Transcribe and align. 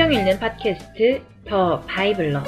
성경 0.00 0.14
읽는 0.18 0.40
팟캐스트 0.40 1.22
더 1.46 1.80
바이블러. 1.82 2.42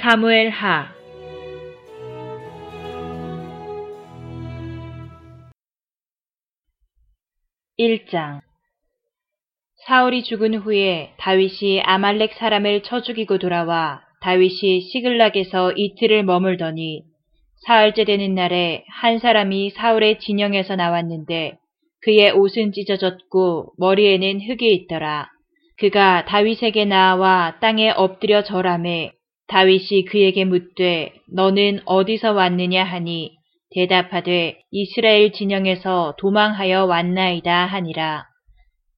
사무엘 0.00 0.50
하. 0.50 0.92
1장. 7.78 8.40
사울이 9.86 10.24
죽은 10.24 10.56
후에 10.56 11.14
다윗이 11.18 11.82
아말렉 11.84 12.34
사람을 12.34 12.82
쳐 12.82 13.02
죽이고 13.02 13.38
돌아와 13.38 14.02
다윗이 14.22 14.82
시글락에서 14.82 15.72
이틀을 15.72 16.22
머물더니 16.22 17.02
사흘째 17.66 18.04
되는 18.04 18.34
날에 18.34 18.84
한 18.88 19.18
사람이 19.18 19.70
사울의 19.70 20.20
진영에서 20.20 20.76
나왔는데 20.76 21.54
그의 22.02 22.30
옷은 22.32 22.72
찢어졌고 22.72 23.72
머리에는 23.78 24.40
흙이 24.40 24.72
있더라. 24.74 25.28
그가 25.78 26.24
다윗에게 26.24 26.84
나와 26.84 27.58
땅에 27.60 27.90
엎드려 27.90 28.42
절함에 28.42 29.12
다윗이 29.48 30.04
그에게 30.08 30.44
묻되 30.44 31.12
너는 31.32 31.80
어디서 31.84 32.32
왔느냐 32.32 32.84
하니 32.84 33.32
대답하되 33.74 34.60
이스라엘 34.70 35.32
진영에서 35.32 36.14
도망하여 36.18 36.84
왔나이다 36.84 37.66
하니라. 37.66 38.24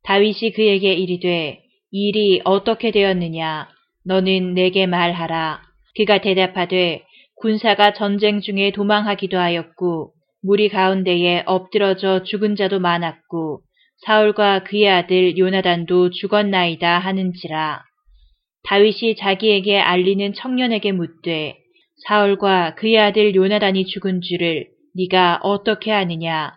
다윗이 0.04 0.52
그에게 0.54 0.92
이르되 0.92 1.60
일이 1.90 2.40
어떻게 2.44 2.90
되었느냐 2.90 3.73
너는 4.04 4.54
내게 4.54 4.86
말하라. 4.86 5.62
그가 5.96 6.20
대답하되 6.20 7.04
군사가 7.36 7.94
전쟁 7.94 8.40
중에 8.40 8.70
도망하기도 8.70 9.38
하였고 9.38 10.12
무리 10.42 10.68
가운데에 10.68 11.42
엎드러져 11.46 12.22
죽은 12.22 12.56
자도 12.56 12.80
많았고 12.80 13.60
사울과 14.04 14.64
그의 14.64 14.88
아들 14.90 15.38
요나단도 15.38 16.10
죽었나이다 16.10 16.98
하는지라. 16.98 17.82
다윗이 18.64 19.16
자기에게 19.16 19.78
알리는 19.78 20.34
청년에게 20.34 20.92
묻되 20.92 21.56
사울과 22.06 22.74
그의 22.74 22.98
아들 22.98 23.34
요나단이 23.34 23.86
죽은 23.86 24.20
줄을 24.20 24.66
네가 24.96 25.40
어떻게 25.42 25.92
아느냐? 25.92 26.52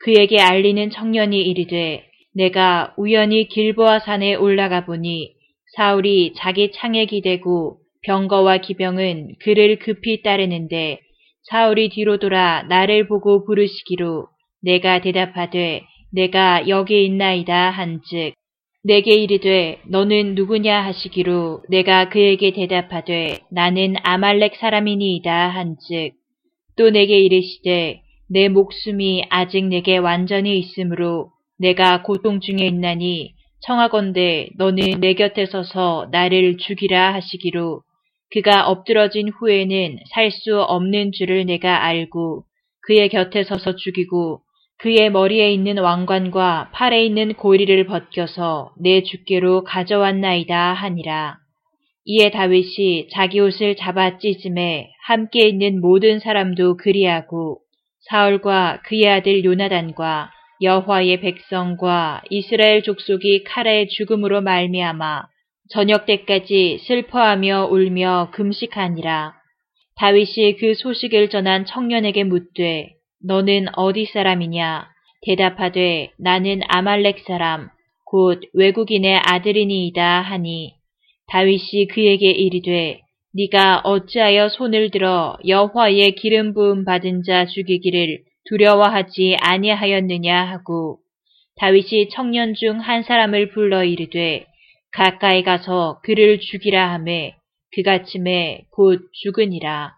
그에게 0.00 0.40
알리는 0.40 0.90
청년이 0.90 1.40
이르되 1.40 2.04
내가 2.34 2.94
우연히 2.96 3.48
길보아 3.48 4.00
산에 4.00 4.34
올라가 4.34 4.84
보니 4.84 5.35
사울이 5.76 6.32
자기 6.36 6.72
창에 6.72 7.04
기대고 7.04 7.76
병거와 8.04 8.58
기병은 8.58 9.34
그를 9.40 9.78
급히 9.78 10.22
따르는데 10.22 11.00
사울이 11.50 11.90
뒤로 11.90 12.16
돌아 12.18 12.62
나를 12.62 13.06
보고 13.06 13.44
부르시기로 13.44 14.26
내가 14.62 15.02
대답하되 15.02 15.82
내가 16.12 16.66
여기 16.68 17.04
있나이다 17.04 17.70
한즉 17.70 18.32
내게 18.84 19.16
이르되 19.16 19.80
너는 19.88 20.34
누구냐 20.34 20.80
하시기로 20.82 21.64
내가 21.68 22.08
그에게 22.08 22.52
대답하되 22.52 23.40
나는 23.50 23.96
아말렉 24.02 24.56
사람이니이다 24.56 25.48
한즉 25.50 26.14
또 26.78 26.88
내게 26.88 27.20
이르시되 27.20 28.00
내 28.30 28.48
목숨이 28.48 29.24
아직 29.28 29.66
내게 29.66 29.98
완전히 29.98 30.58
있으므로 30.58 31.32
내가 31.58 32.02
고통 32.02 32.40
중에 32.40 32.66
있나니 32.66 33.35
청하건대 33.62 34.50
너는 34.56 35.00
내 35.00 35.14
곁에 35.14 35.46
서서 35.46 36.08
나를 36.12 36.56
죽이라 36.58 37.14
하시기로 37.14 37.82
그가 38.32 38.66
엎드러진 38.68 39.28
후에는 39.28 39.98
살 40.12 40.30
수 40.30 40.60
없는 40.60 41.12
줄을 41.12 41.46
내가 41.46 41.84
알고 41.84 42.44
그의 42.82 43.08
곁에 43.08 43.44
서서 43.44 43.76
죽이고 43.76 44.40
그의 44.78 45.10
머리에 45.10 45.50
있는 45.52 45.78
왕관과 45.78 46.70
팔에 46.72 47.04
있는 47.04 47.34
고리를 47.34 47.86
벗겨서 47.86 48.72
내 48.78 49.02
주께로 49.02 49.64
가져왔나이다 49.64 50.74
하니라. 50.74 51.38
이에 52.04 52.30
다윗이 52.30 53.08
자기 53.10 53.40
옷을 53.40 53.74
잡아 53.76 54.18
찢음에 54.18 54.90
함께 55.06 55.48
있는 55.48 55.80
모든 55.80 56.18
사람도 56.20 56.76
그리하고 56.76 57.58
사울과 58.10 58.82
그의 58.84 59.08
아들 59.08 59.44
요나단과 59.44 60.30
여호와의 60.62 61.20
백성과 61.20 62.22
이스라엘 62.30 62.82
족속이 62.82 63.44
칼의 63.44 63.88
죽음으로 63.88 64.40
말미암아 64.40 65.26
저녁 65.70 66.06
때까지 66.06 66.78
슬퍼하며 66.86 67.66
울며 67.70 68.30
금식하니라. 68.32 69.34
다윗이 69.96 70.56
그 70.58 70.74
소식을 70.74 71.30
전한 71.30 71.64
청년에게 71.64 72.24
묻되 72.24 72.90
너는 73.24 73.66
어디 73.76 74.06
사람이냐? 74.06 74.88
대답하되 75.22 76.10
나는 76.18 76.60
아말렉 76.68 77.20
사람 77.26 77.68
곧 78.04 78.40
외국인의 78.52 79.20
아들이니이다 79.24 80.20
하니 80.20 80.74
다윗이 81.28 81.88
그에게 81.90 82.30
이르되 82.30 83.00
네가 83.34 83.80
어찌하여 83.84 84.48
손을 84.48 84.90
들어 84.90 85.36
여호와의 85.46 86.12
기름 86.12 86.54
부음 86.54 86.84
받은 86.84 87.24
자 87.24 87.46
죽이기를 87.46 88.20
두려워하지 88.48 89.36
아니하였느냐 89.40 90.44
하고 90.44 90.98
다윗이 91.58 92.10
청년 92.10 92.54
중 92.54 92.80
한 92.80 93.02
사람을 93.02 93.50
불러 93.50 93.84
이르되 93.84 94.46
가까이 94.92 95.42
가서 95.42 96.00
그를 96.02 96.38
죽이라 96.40 96.92
하매 96.92 97.34
그가 97.74 98.04
침에 98.04 98.62
곧 98.70 99.00
죽으니라. 99.12 99.94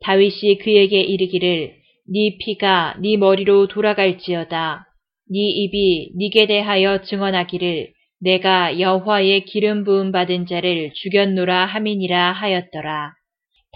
다윗이 0.00 0.58
그에게 0.58 1.00
이르기를 1.00 1.74
네 2.12 2.36
피가 2.38 2.96
네 3.00 3.16
머리로 3.16 3.68
돌아갈지어다. 3.68 4.86
네 5.30 5.38
입이 5.38 6.12
네게 6.18 6.46
대하여 6.46 7.02
증언하기를 7.02 7.92
내가 8.20 8.78
여호와의 8.78 9.44
기름 9.46 9.84
부음 9.84 10.12
받은 10.12 10.46
자를 10.46 10.92
죽였노라 10.94 11.66
함이니라 11.66 12.32
하였더라. 12.32 13.12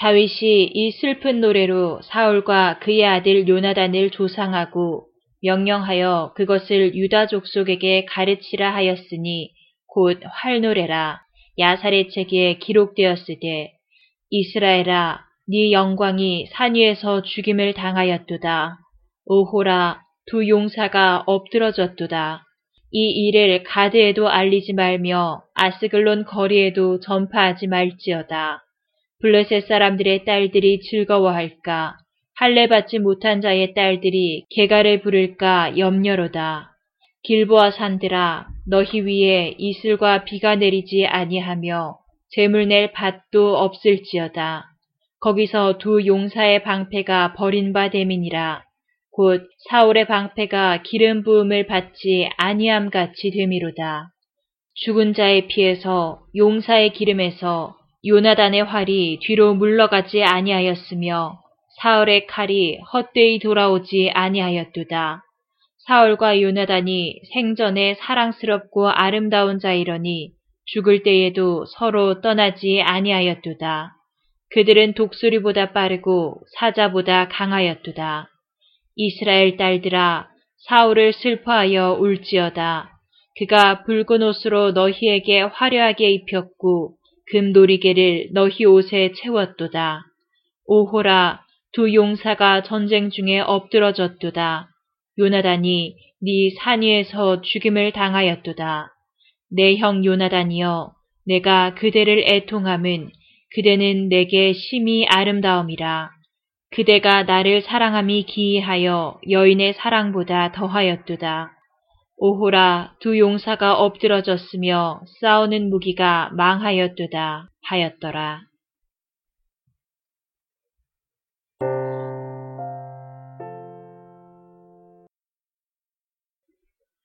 다윗이 0.00 0.70
이 0.74 0.92
슬픈 0.92 1.40
노래로 1.40 2.02
사울과 2.02 2.78
그의 2.78 3.04
아들 3.04 3.48
요나단을 3.48 4.10
조상하고 4.10 5.06
명령하여 5.42 6.34
그것을 6.36 6.94
유다 6.94 7.26
족 7.26 7.46
속에게 7.48 8.04
가르치라 8.04 8.74
하였으니 8.74 9.50
곧 9.88 10.20
활노래라 10.24 11.20
야살의 11.58 12.10
책에 12.10 12.58
기록되었으되 12.58 13.72
이스라엘아 14.30 15.20
네 15.48 15.72
영광이 15.72 16.46
산 16.52 16.74
위에서 16.74 17.22
죽임을 17.22 17.72
당하였도다. 17.72 18.78
오호라 19.26 20.02
두 20.26 20.46
용사가 20.48 21.24
엎드러졌도다. 21.26 22.44
이 22.92 23.10
일을 23.10 23.64
가드에도 23.64 24.28
알리지 24.28 24.74
말며 24.74 25.42
아스글론 25.54 26.24
거리에도 26.24 27.00
전파하지 27.00 27.66
말지어다. 27.66 28.62
블레셋 29.20 29.66
사람들의 29.66 30.24
딸들이 30.24 30.80
즐거워할까? 30.80 31.96
할례 32.36 32.68
받지 32.68 33.00
못한 33.00 33.40
자의 33.40 33.74
딸들이 33.74 34.44
개가를 34.50 35.00
부를까 35.00 35.76
염려로다. 35.76 36.70
길보아 37.24 37.72
산들아 37.72 38.46
너희 38.68 39.00
위에 39.00 39.56
이슬과 39.58 40.22
비가 40.22 40.54
내리지 40.54 41.04
아니하며 41.04 41.98
재물 42.30 42.68
낼 42.68 42.92
밭도 42.92 43.56
없을지어다. 43.56 44.66
거기서 45.18 45.78
두 45.78 46.06
용사의 46.06 46.62
방패가 46.62 47.34
버린 47.34 47.72
바 47.72 47.90
됨이니라. 47.90 48.62
곧 49.10 49.48
사울의 49.68 50.06
방패가 50.06 50.82
기름 50.84 51.24
부음을 51.24 51.66
받지 51.66 52.30
아니함 52.36 52.90
같이 52.90 53.32
됨이로다. 53.32 54.10
죽은 54.74 55.14
자의 55.14 55.48
피에서 55.48 56.20
용사의 56.36 56.92
기름에서 56.92 57.77
요나단의 58.06 58.62
활이 58.62 59.18
뒤로 59.22 59.54
물러가지 59.54 60.22
아니하였으며 60.22 61.40
사울의 61.80 62.26
칼이 62.26 62.78
헛되이 62.92 63.40
돌아오지 63.40 64.10
아니하였도다. 64.14 65.22
사울과 65.86 66.40
요나단이 66.40 67.20
생전에 67.32 67.94
사랑스럽고 67.94 68.88
아름다운 68.88 69.58
자이러니 69.58 70.30
죽을 70.66 71.02
때에도 71.02 71.64
서로 71.66 72.20
떠나지 72.20 72.82
아니하였도다. 72.82 73.92
그들은 74.50 74.94
독수리보다 74.94 75.72
빠르고 75.72 76.40
사자보다 76.58 77.28
강하였도다. 77.28 78.28
이스라엘 78.94 79.56
딸들아 79.56 80.28
사울을 80.68 81.12
슬퍼하여 81.14 81.96
울지어다. 82.00 82.90
그가 83.38 83.84
붉은 83.84 84.22
옷으로 84.22 84.72
너희에게 84.72 85.40
화려하게 85.40 86.10
입혔고 86.10 86.97
금도리개를 87.30 88.30
너희 88.32 88.64
옷에 88.64 89.12
채웠도다. 89.12 90.04
오호라 90.66 91.40
두 91.72 91.92
용사가 91.94 92.62
전쟁 92.62 93.10
중에 93.10 93.40
엎드러졌도다. 93.40 94.68
요나단이 95.18 95.96
네 96.22 96.50
산위에서 96.58 97.42
죽임을 97.42 97.92
당하였도다. 97.92 98.92
내 99.50 99.76
형 99.76 100.04
요나단이여 100.04 100.92
내가 101.26 101.74
그대를 101.74 102.24
애통함은 102.26 103.10
그대는 103.54 104.08
내게 104.08 104.52
심히 104.52 105.06
아름다움이라. 105.06 106.10
그대가 106.70 107.22
나를 107.22 107.62
사랑함이 107.62 108.24
기이하여 108.24 109.20
여인의 109.30 109.74
사랑보다 109.74 110.52
더하였도다. 110.52 111.57
오호라 112.20 112.96
두 112.98 113.16
용사가 113.16 113.74
엎드러졌으며 113.74 115.02
싸우는 115.20 115.70
무기가 115.70 116.30
망하였도다 116.32 117.48
하였더라. 117.62 118.42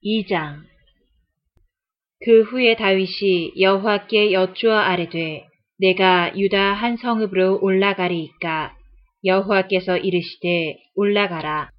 2장. 0.03 0.63
그 2.25 2.41
후에 2.41 2.75
다윗이 2.75 3.53
여호와께 3.59 4.31
여쭈어 4.31 4.73
아뢰되 4.73 5.45
내가 5.77 6.35
유다 6.35 6.73
한 6.73 6.97
성읍으로 6.97 7.59
올라가리이까? 7.61 8.75
여호와께서 9.23 9.97
이르시되 9.97 10.77
올라가라 10.95 11.72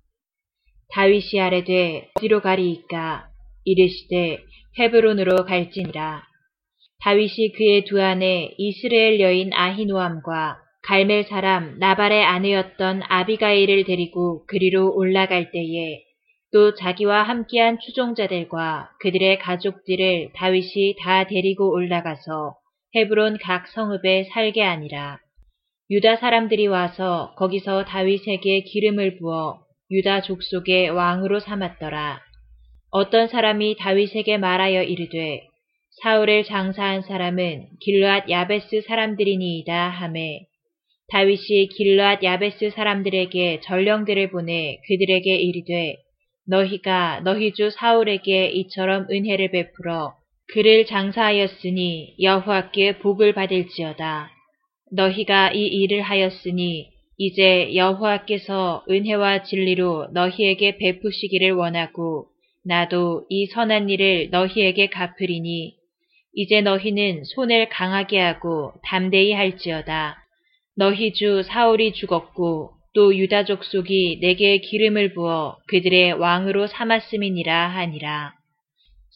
다윗이 0.94 1.40
아뢰되 1.40 2.10
어디로 2.16 2.40
가리이까 2.40 3.26
이르시되 3.64 4.38
헤브론으로 4.78 5.44
갈지니라 5.44 6.22
다윗이 7.02 7.52
그의 7.56 7.84
두 7.84 8.00
아내 8.00 8.54
이스라엘 8.58 9.18
여인 9.18 9.52
아히노암과 9.52 10.58
갈멜 10.84 11.24
사람 11.24 11.80
나발의 11.80 12.24
아내였던 12.24 13.02
아비가일을 13.08 13.84
데리고 13.84 14.46
그리로 14.46 14.94
올라갈 14.94 15.50
때에 15.50 16.04
또 16.52 16.74
자기와 16.74 17.24
함께한 17.24 17.80
추종자들과 17.80 18.90
그들의 19.00 19.40
가족들을 19.40 20.30
다윗이 20.36 20.94
다 21.00 21.24
데리고 21.24 21.72
올라가서 21.72 22.54
헤브론 22.94 23.38
각 23.42 23.66
성읍에 23.66 24.28
살게 24.32 24.62
하니라. 24.62 25.18
유다 25.90 26.16
사람들이 26.16 26.68
와서 26.68 27.34
거기서 27.36 27.86
다윗에게 27.86 28.62
기름을 28.62 29.18
부어 29.18 29.63
유다 29.90 30.22
족속의 30.22 30.90
왕으로 30.90 31.40
삼았더라. 31.40 32.20
어떤 32.90 33.28
사람이 33.28 33.76
다윗에게 33.78 34.38
말하여 34.38 34.82
이르되 34.82 35.42
사울을 36.02 36.44
장사한 36.44 37.02
사람은 37.02 37.66
길르앗 37.80 38.30
야베스 38.30 38.82
사람들이니이다 38.86 39.88
하매 39.90 40.46
다윗이 41.10 41.68
길르앗 41.76 42.22
야베스 42.22 42.70
사람들에게 42.70 43.60
전령들을 43.62 44.30
보내 44.30 44.78
그들에게 44.86 45.36
이르되 45.36 45.96
너희가 46.48 47.20
너희 47.24 47.52
주 47.52 47.70
사울에게 47.70 48.48
이처럼 48.48 49.06
은혜를 49.10 49.50
베풀어 49.50 50.14
그를 50.52 50.86
장사하였으니 50.86 52.16
여호와께 52.20 52.98
복을 52.98 53.32
받을지어다. 53.32 54.30
너희가 54.92 55.52
이 55.52 55.66
일을 55.66 56.02
하였으니 56.02 56.93
이제 57.16 57.74
여호와께서 57.74 58.84
은혜와 58.90 59.44
진리로 59.44 60.08
너희에게 60.12 60.78
베푸시기를 60.78 61.52
원하고 61.52 62.26
나도 62.64 63.26
이 63.28 63.46
선한 63.46 63.90
일을 63.90 64.30
너희에게 64.30 64.88
갚으리니 64.88 65.76
이제 66.34 66.60
너희는 66.60 67.24
손을 67.24 67.68
강하게 67.68 68.18
하고 68.18 68.72
담대히 68.84 69.32
할지어다. 69.32 70.18
너희 70.76 71.12
주 71.12 71.44
사울이 71.44 71.92
죽었고 71.92 72.72
또 72.94 73.16
유다 73.16 73.44
족 73.44 73.64
속이 73.64 74.18
내게 74.20 74.58
기름을 74.58 75.14
부어 75.14 75.58
그들의 75.68 76.14
왕으로 76.14 76.66
삼았음이니라 76.66 77.68
하니라. 77.68 78.34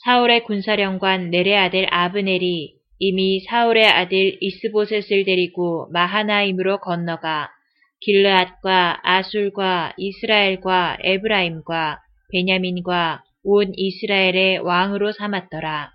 사울의 0.04 0.44
군사령관 0.44 1.30
내레 1.30 1.56
아들 1.56 1.86
아브넬이 1.90 2.74
이미 3.00 3.40
사울의 3.40 3.86
아들 3.86 4.36
이스보셋을 4.40 5.24
데리고 5.24 5.88
마하나임으로 5.92 6.78
건너가 6.78 7.50
길르앗과 8.00 9.00
아술과 9.02 9.94
이스라엘과 9.96 10.98
에브라임과 11.02 11.98
베냐민과 12.32 13.22
온 13.44 13.72
이스라엘의 13.74 14.58
왕으로 14.58 15.12
삼았더라. 15.12 15.90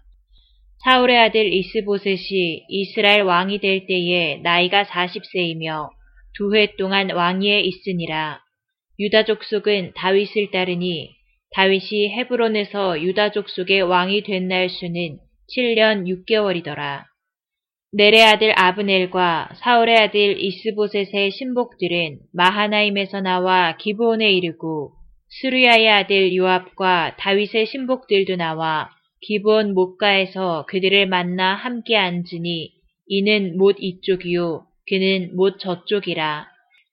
사울의 0.84 1.18
아들 1.18 1.54
이스보셋이 1.54 2.66
이스라엘 2.68 3.22
왕이 3.22 3.60
될 3.60 3.86
때에 3.88 4.38
나이가 4.44 4.84
40세이며 4.84 5.90
두 6.36 6.56
해 6.56 6.76
동안 6.78 7.12
왕위에 7.12 7.62
있으니라. 7.62 8.42
유다 9.00 9.26
족 9.26 9.44
속은 9.44 9.94
다윗을 9.96 10.52
따르니 10.52 11.10
다윗이 11.56 12.10
헤브론에서 12.10 13.02
유다 13.02 13.32
족 13.32 13.50
속의 13.50 13.84
왕이 13.84 14.24
된 14.24 14.48
날 14.48 14.70
수는 14.70 15.20
7년 15.56 16.06
6개월이더라. 16.08 17.04
넬의 17.96 18.24
아들 18.24 18.60
아브넬과 18.60 19.50
사울의 19.54 19.96
아들 19.96 20.42
이스보셋의 20.44 21.30
신복들은 21.30 22.22
마하나임에서 22.34 23.22
나와 23.22 23.78
기브온에 23.78 24.32
이르고 24.32 24.94
수르야의 25.30 25.90
아들 25.92 26.36
요압과 26.36 27.18
다윗의 27.20 27.68
신복들도 27.68 28.36
나와 28.38 28.90
기브온 29.22 29.76
목가에서 29.76 30.66
그들을 30.70 31.06
만나 31.06 31.54
함께 31.54 31.96
앉으니 31.96 32.72
이는 33.06 33.58
못 33.60 33.76
이쪽이요 33.78 34.66
그는 34.90 35.36
못 35.36 35.60
저쪽이라. 35.60 36.48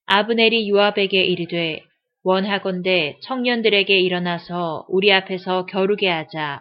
아브넬이 0.05 0.69
요압에게 0.69 1.25
이르되 1.25 1.81
원하건대 2.25 3.17
청년들에게 3.23 3.99
일어나서 3.99 4.85
우리 4.91 5.11
앞에서 5.14 5.64
겨루게 5.64 6.11
하자. 6.11 6.61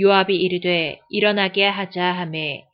요압이 0.00 0.34
이르되 0.34 1.00
일어나게 1.10 1.64
하자 1.66 2.02
하매 2.02 2.64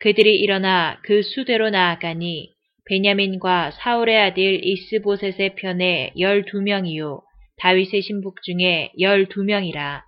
그들이 0.00 0.38
일어나 0.38 0.98
그 1.02 1.22
수대로 1.22 1.70
나아가니 1.70 2.52
베냐민과 2.86 3.72
사울의 3.72 4.18
아들 4.18 4.64
이스보셋의 4.64 5.56
편에 5.56 6.12
열두 6.18 6.62
명이요 6.62 7.20
다윗의 7.58 8.02
신복 8.02 8.42
중에 8.42 8.92
열두 8.98 9.44
명이라. 9.44 10.04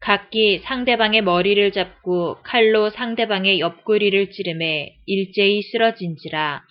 각기 0.00 0.60
상대방의 0.60 1.22
머리를 1.22 1.72
잡고 1.72 2.38
칼로 2.42 2.88
상대방의 2.88 3.60
옆구리를 3.60 4.30
찌르매 4.30 4.94
일제히 5.06 5.62
쓰러진지라. 5.62 6.62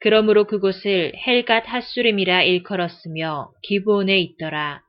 그러므로 0.00 0.44
그곳을 0.44 1.12
헬갓 1.26 1.64
핫수림이라 1.66 2.44
일컬었으며 2.44 3.50
기브온에 3.62 4.18
있더라. 4.20 4.80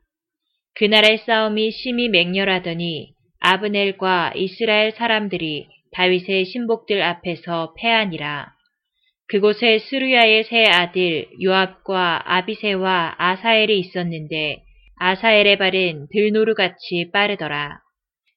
그날의 0.76 1.18
싸움이 1.26 1.72
심히 1.72 2.08
맹렬하더니 2.08 3.14
아브넬과 3.42 4.34
이스라엘 4.36 4.92
사람들이 4.92 5.68
다윗의 5.94 6.46
신복들 6.46 7.02
앞에서 7.02 7.74
패하니라. 7.78 8.52
그곳에 9.28 9.80
스루야의 9.80 10.44
세 10.44 10.64
아들 10.66 11.28
요압과 11.42 12.24
아비세와 12.26 13.16
아사엘이 13.18 13.80
있었는데 13.80 14.62
아사엘의 14.98 15.58
발은 15.58 16.08
들노루같이 16.12 17.12
빠르더라. 17.12 17.80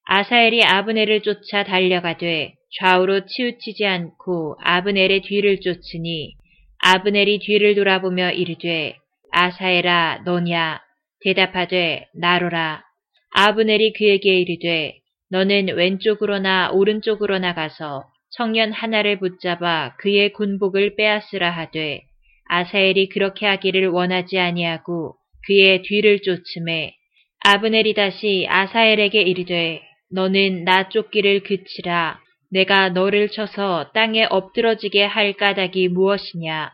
아사엘이 0.07 0.63
아브넬을 0.65 1.23
쫓아 1.23 1.65
달려가되 1.65 2.55
좌우로 2.79 3.27
치우치지 3.27 3.87
않고 3.87 4.57
아브넬의 4.63 5.23
뒤를 5.23 5.61
쫓으니 5.61 6.35
아브넬이 6.79 7.39
뒤를 7.39 7.75
돌아보며 7.75 8.33
이르되 8.33 8.97
아사엘아 9.33 10.23
너냐 10.25 10.81
대답하되 11.23 12.07
나로라 12.15 12.83
아브넬이 13.31 13.93
그에게 13.95 14.41
이르되 14.41 14.99
너는 15.35 15.67
왼쪽으로나 15.75 16.71
오른쪽으로나 16.71 17.55
가서 17.55 18.05
청년 18.31 18.71
하나를 18.71 19.19
붙잡아 19.19 19.97
그의 19.99 20.33
군복을 20.33 20.95
빼앗으라 20.95 21.51
하되 21.51 22.03
아사엘이 22.49 23.09
그렇게 23.09 23.45
하기를 23.47 23.89
원하지 23.89 24.39
아니하고 24.39 25.17
그의 25.45 25.83
뒤를 25.83 26.21
쫓음에 26.23 26.95
아브넬이 27.41 27.95
다시 27.95 28.47
아사엘에게 28.49 29.23
이르되 29.23 29.83
너는 30.13 30.63
나 30.63 30.89
쫓기를 30.89 31.41
그치라 31.41 32.21
내가 32.53 32.91
너를 32.91 33.29
쳐서 33.29 33.91
땅에 33.93 34.27
엎드러지게 34.31 35.03
할 35.03 35.33
까닭이 35.33 35.89
무엇이냐? 35.89 36.71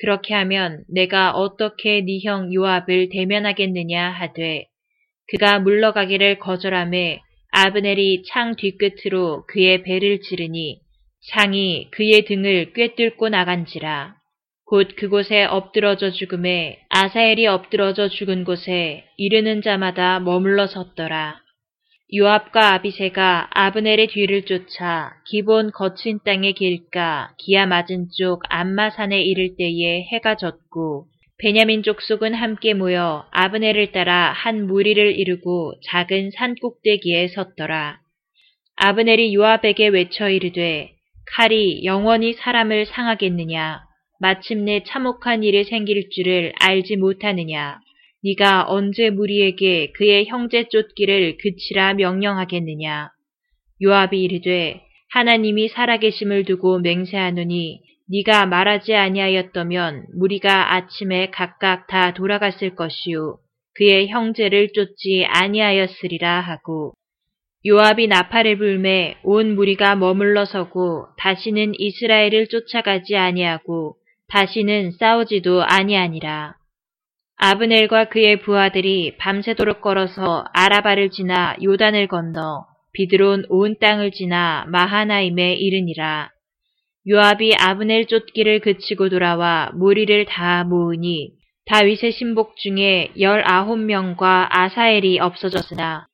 그렇게 0.00 0.32
하면 0.32 0.82
내가 0.88 1.32
어떻게 1.32 2.00
네 2.00 2.20
형 2.24 2.54
요압을 2.54 3.10
대면하겠느냐 3.10 4.12
하되 4.12 4.64
그가 5.26 5.58
물러가기를 5.58 6.38
거절함에 6.38 7.20
아브넬이 7.60 8.22
창 8.22 8.54
뒤끝으로 8.54 9.44
그의 9.48 9.82
배를 9.82 10.20
찌르니 10.20 10.78
창이 11.32 11.88
그의 11.90 12.24
등을 12.24 12.72
꿰뚫고 12.72 13.30
나간지라. 13.30 14.14
곧 14.64 14.94
그곳에 14.94 15.42
엎드러져 15.42 16.12
죽음에 16.12 16.78
아사엘이 16.88 17.48
엎드러져 17.48 18.08
죽은 18.10 18.44
곳에 18.44 19.06
이르는 19.16 19.62
자마다 19.62 20.20
머물러 20.20 20.68
섰더라. 20.68 21.40
요압과 22.14 22.74
아비세가 22.74 23.48
아브넬의 23.50 24.06
뒤를 24.06 24.44
쫓아 24.44 25.10
기본 25.26 25.72
거친 25.72 26.20
땅의 26.24 26.52
길가 26.52 27.32
기아 27.38 27.66
맞은 27.66 28.10
쪽 28.16 28.44
안마산에 28.50 29.20
이를 29.20 29.56
때에 29.56 30.04
해가 30.12 30.36
졌고 30.36 31.08
베냐민 31.40 31.84
족속은 31.84 32.34
함께 32.34 32.74
모여 32.74 33.24
아브넬을 33.30 33.92
따라 33.92 34.32
한 34.32 34.66
무리를 34.66 35.20
이루고 35.20 35.74
작은 35.84 36.32
산 36.32 36.56
꼭대기에 36.56 37.28
섰더라. 37.28 38.00
아브넬이 38.74 39.32
요압에게 39.34 39.86
외쳐 39.88 40.28
이르되 40.28 40.90
칼이 41.36 41.84
영원히 41.84 42.32
사람을 42.32 42.86
상하겠느냐? 42.86 43.82
마침내 44.18 44.82
참혹한 44.82 45.44
일이 45.44 45.62
생길 45.62 46.10
줄을 46.10 46.52
알지 46.58 46.96
못하느냐? 46.96 47.78
네가 48.24 48.64
언제 48.66 49.10
무리에게 49.10 49.92
그의 49.92 50.26
형제 50.26 50.64
쫓기를 50.68 51.38
그치라 51.38 51.94
명령하겠느냐? 51.94 53.10
요압이 53.80 54.20
이르되 54.20 54.80
하나님이 55.10 55.68
살아계심을 55.68 56.46
두고 56.46 56.80
맹세하노니 56.80 57.80
네가 58.10 58.46
말하지 58.46 58.94
아니하였더면 58.94 60.06
무리가 60.14 60.74
아침에 60.74 61.30
각각 61.30 61.86
다 61.86 62.14
돌아갔을 62.14 62.74
것이요 62.74 63.38
그의 63.74 64.08
형제를 64.08 64.70
쫓지 64.72 65.26
아니하였으리라 65.28 66.40
하고 66.40 66.94
요압이 67.66 68.06
나팔을 68.06 68.56
불매 68.58 69.16
온 69.24 69.54
무리가 69.54 69.96
머물러 69.96 70.44
서고 70.44 71.08
다시는 71.18 71.72
이스라엘을 71.76 72.46
쫓아가지 72.48 73.16
아니하고 73.16 73.96
다시는 74.28 74.92
싸우지도 74.92 75.64
아니하니라. 75.64 76.54
아브넬과 77.36 78.06
그의 78.06 78.40
부하들이 78.40 79.16
밤새도록 79.18 79.80
걸어서 79.80 80.44
아라바를 80.54 81.10
지나 81.10 81.56
요단을 81.62 82.06
건너 82.08 82.66
비드론 82.92 83.44
온 83.48 83.76
땅을 83.78 84.12
지나 84.12 84.64
마하나임에 84.68 85.54
이르니라. 85.54 86.30
요압이 87.06 87.54
아브넬 87.58 88.06
쫓기를 88.06 88.60
그치고 88.60 89.08
돌아와 89.08 89.70
무리를 89.74 90.24
다 90.26 90.64
모으니 90.64 91.32
다윗의 91.66 92.12
신복 92.12 92.56
중에 92.56 93.12
열아홉 93.20 93.78
명과 93.78 94.48
아사엘이 94.50 95.20
없어졌으나 95.20 96.06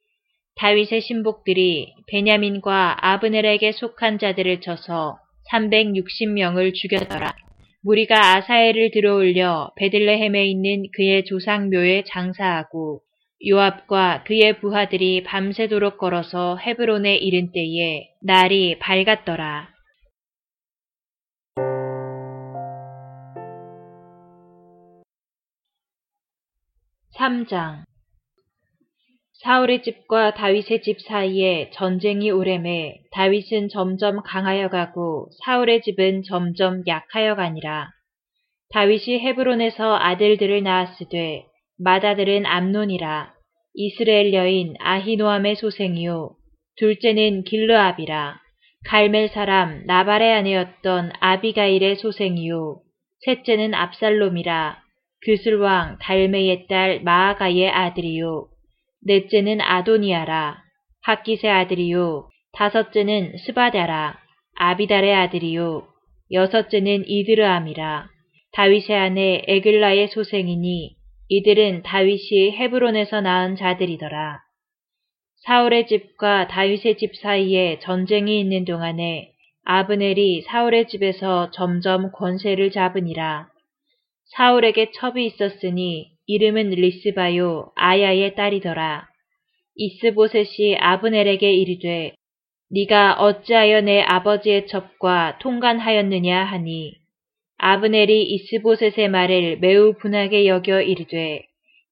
다윗의 0.57 1.01
신복들이 1.01 1.95
베냐민과 2.09 2.97
아브넬에게 3.01 3.73
속한 3.73 4.19
자들을 4.19 4.61
쳐서 4.61 5.17
360명을 5.53 6.75
죽였더라. 6.75 7.35
무리가 7.83 8.37
아사엘을 8.37 8.93
들어올려 8.93 9.71
베들레헴에 9.77 10.47
있는 10.47 10.85
그의 10.97 11.25
조상묘에 11.25 12.05
장사하고 12.07 13.03
요압과 13.47 14.25
그의 14.27 14.59
부하들이 14.61 15.23
밤새도록 15.25 15.99
걸어서 15.99 16.57
헤브론에 16.57 17.17
이른 17.17 17.53
때에 17.53 18.09
날이 18.23 18.79
밝았더라. 18.79 19.74
3장 27.19 27.85
사울의 29.45 29.83
집과 29.83 30.35
다윗의 30.35 30.83
집 30.83 31.01
사이에 31.01 31.71
전쟁이 31.73 32.31
오래매 32.33 32.97
다윗은 33.13 33.69
점점 33.69 34.21
강하여 34.23 34.69
가고 34.69 35.29
사울의 35.45 35.83
집은 35.83 36.23
점점 36.25 36.83
약하여 36.89 37.37
가니라. 37.37 37.91
다윗이 38.71 39.21
헤브론에서 39.21 39.97
아들들을 39.97 40.63
낳았으되 40.65 41.45
맏아들은 41.79 42.47
암논이라. 42.47 43.33
이스라엘 43.75 44.33
여인 44.35 44.75
아히노암의 44.81 45.57
소생이요. 45.57 46.35
둘째는 46.77 47.45
길르압이라. 47.45 48.41
갈멜 48.87 49.29
사람 49.29 49.85
나발의 49.87 50.33
아내였던 50.33 51.13
아비가일의 51.21 51.97
소생이요. 51.97 52.81
셋째는 53.25 53.75
압살롬이라. 53.75 54.84
그슬왕 55.25 55.99
달메의 56.01 56.67
딸 56.69 57.01
마아가의 57.03 57.71
아들이요. 57.71 58.47
넷째는 59.07 59.61
아도니아라. 59.61 60.63
학기세 61.03 61.49
아들이요. 61.49 62.29
다섯째는 62.53 63.39
스바다라. 63.39 64.19
아비달의 64.57 65.15
아들이요. 65.15 65.87
여섯째는 66.33 67.05
이드르암이라. 67.07 68.09
다윗의 68.53 68.97
아내 68.97 69.43
에글라의 69.47 70.09
소생이니 70.09 70.95
이들은 71.29 71.83
다윗이 71.83 72.53
헤브론에서 72.53 73.21
낳은 73.21 73.57
자들이더라. 73.57 74.41
사울의 75.47 75.87
집과 75.87 76.49
다윗의 76.49 76.97
집 76.99 77.17
사이에 77.17 77.79
전쟁이 77.81 78.41
있는 78.41 78.65
동안에 78.65 79.33
아브넬이 79.65 80.43
사울의 80.43 80.89
집에서 80.89 81.51
점점 81.51 82.13
권세를 82.13 82.71
잡으니라. 82.71 83.49
사울에게 84.37 84.91
첩이 84.93 85.27
있었으니 85.27 86.11
이름은 86.27 86.71
리스바요 86.71 87.71
아야의 87.77 88.35
딸이더라. 88.35 89.07
이스보셋이 89.77 90.77
아브넬에게 90.79 91.53
이르되 91.53 92.15
네가 92.71 93.15
어찌하여 93.15 93.83
내 93.83 94.01
아버지의 94.01 94.67
첩과 94.67 95.39
통관하였느냐 95.41 96.45
하니 96.45 96.95
아브넬이 97.59 98.23
이스보셋의 98.23 99.09
말을 99.09 99.59
매우 99.61 99.95
분하게 99.95 100.47
여겨 100.47 100.83
이르되 100.83 101.43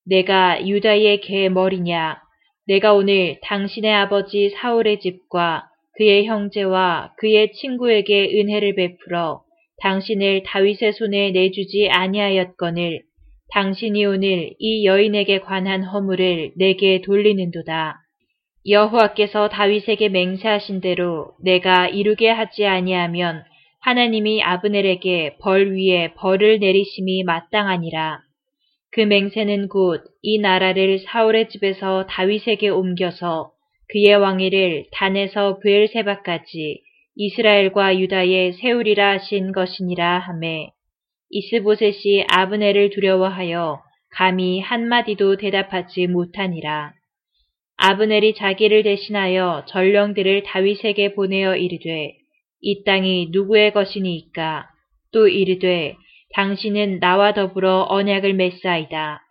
내가 0.04 0.66
유다의 0.66 1.20
개 1.20 1.48
머리냐 1.48 2.20
내가 2.66 2.92
오늘 2.94 3.38
당신의 3.42 3.92
아버지 3.92 4.50
사울의 4.50 4.98
집과 5.00 5.68
그의 5.96 6.26
형제와 6.26 7.14
그의 7.18 7.52
친구에게 7.52 8.40
은혜를 8.40 8.74
베풀어 8.74 9.44
당신을 9.82 10.44
다윗의 10.44 10.92
손에 10.92 11.32
내주지 11.32 11.88
아니하였거늘 11.90 13.02
당신이 13.52 14.04
오늘 14.06 14.54
이 14.58 14.86
여인에게 14.86 15.40
관한 15.40 15.82
허물을 15.82 16.52
내게 16.56 17.00
돌리는도다. 17.02 17.98
여호와께서 18.66 19.48
다윗에게 19.48 20.08
맹세하신 20.08 20.80
대로 20.80 21.32
내가 21.42 21.88
이루게 21.88 22.30
하지 22.30 22.64
아니하면 22.64 23.42
하나님이 23.80 24.42
아브넬에게 24.42 25.36
벌 25.40 25.74
위에 25.74 26.14
벌을 26.14 26.60
내리심이 26.60 27.24
마땅하니라. 27.24 28.20
그 28.92 29.00
맹세는 29.00 29.68
곧 29.68 30.12
이 30.24 30.38
나라를 30.38 31.00
사울의 31.00 31.48
집에서 31.48 32.06
다윗에게 32.06 32.68
옮겨서 32.68 33.50
그의 33.88 34.14
왕위를 34.14 34.86
단에서 34.92 35.58
브엘세바까지 35.58 36.80
이스라엘과 37.14 37.98
유다에 37.98 38.52
세우리라 38.52 39.12
하신 39.12 39.52
것이니라 39.52 40.18
하매 40.18 40.70
이스보셋이 41.30 42.26
아브넬을 42.28 42.90
두려워하여 42.90 43.82
감히 44.10 44.60
한마디도 44.60 45.36
대답하지 45.36 46.06
못하니라. 46.06 46.92
아브넬이 47.76 48.34
자기를 48.34 48.82
대신하여 48.82 49.64
전령들을 49.68 50.42
다윗에게 50.42 51.14
보내어 51.14 51.56
이르되 51.56 52.14
이 52.60 52.84
땅이 52.84 53.28
누구의 53.30 53.72
것이니이까 53.72 54.68
또 55.12 55.26
이르되 55.26 55.96
당신은 56.34 57.00
나와 57.00 57.32
더불어 57.34 57.86
언약을 57.88 58.34
맺사이다. 58.34 59.22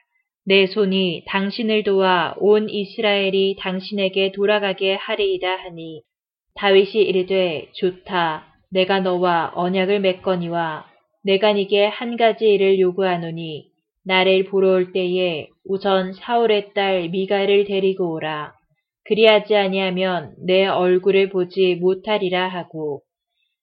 내 0.46 0.66
손이 0.68 1.24
당신을 1.28 1.84
도와 1.84 2.36
온 2.38 2.70
이스라엘이 2.70 3.58
당신에게 3.60 4.32
돌아가게 4.32 4.96
하리이다 4.96 5.48
하니 5.48 6.02
다윗이 6.56 7.04
이르되 7.04 7.70
좋다. 7.74 8.48
내가 8.72 9.00
너와 9.00 9.52
언약을 9.56 10.00
맺거니와 10.02 10.86
내가 11.24 11.54
네게 11.54 11.86
한 11.88 12.18
가지 12.18 12.50
일을 12.50 12.80
요구하노니 12.80 13.66
나를 14.06 14.46
보러 14.46 14.72
올 14.72 14.92
때에 14.92 15.48
우선 15.66 16.14
사울의 16.14 16.74
딸 16.74 17.10
미가를 17.10 17.66
데리고 17.66 18.14
오라. 18.14 18.54
그리하지 19.06 19.56
아니하면 19.56 20.34
내 20.46 20.66
얼굴을 20.66 21.30
보지 21.30 21.76
못하리라 21.76 22.48
하고 22.48 23.02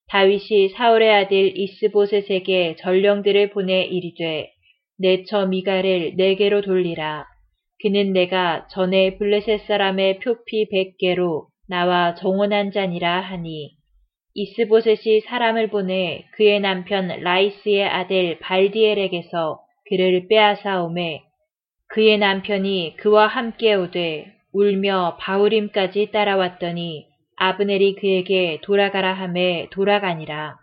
다윗이 0.09 0.69
사울의 0.69 1.11
아들 1.11 1.57
이스보셋에게 1.57 2.77
전령들을 2.79 3.51
보내 3.51 3.83
이르되 3.83 4.51
내 4.97 5.23
처 5.25 5.45
미가를 5.45 6.13
내게로 6.17 6.61
돌리라. 6.61 7.25
그는 7.81 8.13
내가 8.13 8.67
전에 8.71 9.17
블레셋 9.17 9.61
사람의 9.67 10.19
표피 10.19 10.67
백개로 10.69 11.48
나와 11.69 12.15
정원한 12.15 12.71
자니라 12.71 13.21
하니 13.21 13.77
이스보셋이 14.33 15.21
사람을 15.27 15.69
보내 15.69 16.25
그의 16.33 16.59
남편 16.59 17.07
라이스의 17.07 17.87
아들 17.87 18.39
발디엘에게서 18.39 19.59
그를 19.87 20.27
빼앗아오매 20.27 21.21
그의 21.89 22.17
남편이 22.17 22.95
그와 22.97 23.27
함께 23.27 23.75
오되 23.75 24.33
울며 24.51 25.17
바울임까지 25.19 26.09
따라왔더니 26.11 27.05
아브넬이 27.35 27.95
그에게 27.95 28.59
돌아가라 28.63 29.13
함에 29.13 29.67
돌아가니라. 29.71 30.57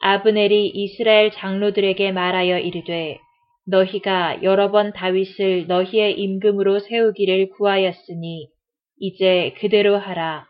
아브넬이 0.00 0.68
이스라엘 0.68 1.30
장로들에게 1.30 2.12
말하여 2.12 2.58
이르되 2.58 3.18
너희가 3.66 4.42
여러 4.42 4.70
번 4.70 4.92
다윗을 4.92 5.66
너희의 5.66 6.18
임금으로 6.18 6.80
세우기를 6.80 7.50
구하였으니 7.50 8.53
이제 8.98 9.54
그대로 9.58 9.96
하라. 9.98 10.46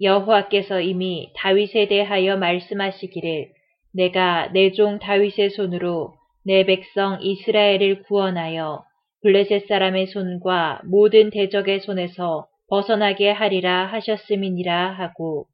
여호와께서 0.00 0.80
이미 0.80 1.30
다윗에 1.36 1.88
대하여 1.88 2.36
말씀하시기를 2.36 3.48
내가 3.94 4.50
내 4.52 4.72
종 4.72 4.98
다윗의 4.98 5.50
손으로 5.50 6.12
내 6.44 6.64
백성 6.64 7.18
이스라엘을 7.22 8.02
구원하여 8.02 8.84
블레셋 9.22 9.66
사람의 9.66 10.08
손과 10.08 10.82
모든 10.84 11.30
대적의 11.30 11.80
손에서 11.80 12.46
벗어나게 12.68 13.30
하리라 13.30 13.86
하셨음이니라 13.86 14.90
하고 14.92 15.46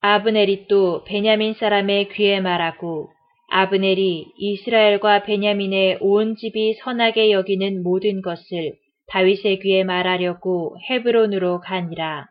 아브넬이 0.00 0.66
또 0.68 1.04
베냐민 1.04 1.54
사람의 1.54 2.10
귀에 2.10 2.40
말하고 2.40 3.10
아브넬이 3.50 4.32
이스라엘과 4.38 5.24
베냐민의 5.24 5.98
온 6.00 6.36
집이 6.36 6.74
선하게 6.74 7.32
여기는 7.32 7.82
모든 7.82 8.22
것을 8.22 8.74
다윗의 9.10 9.58
귀에 9.60 9.84
말하려고 9.84 10.76
헤브론으로 10.88 11.60
가니라. 11.60 12.26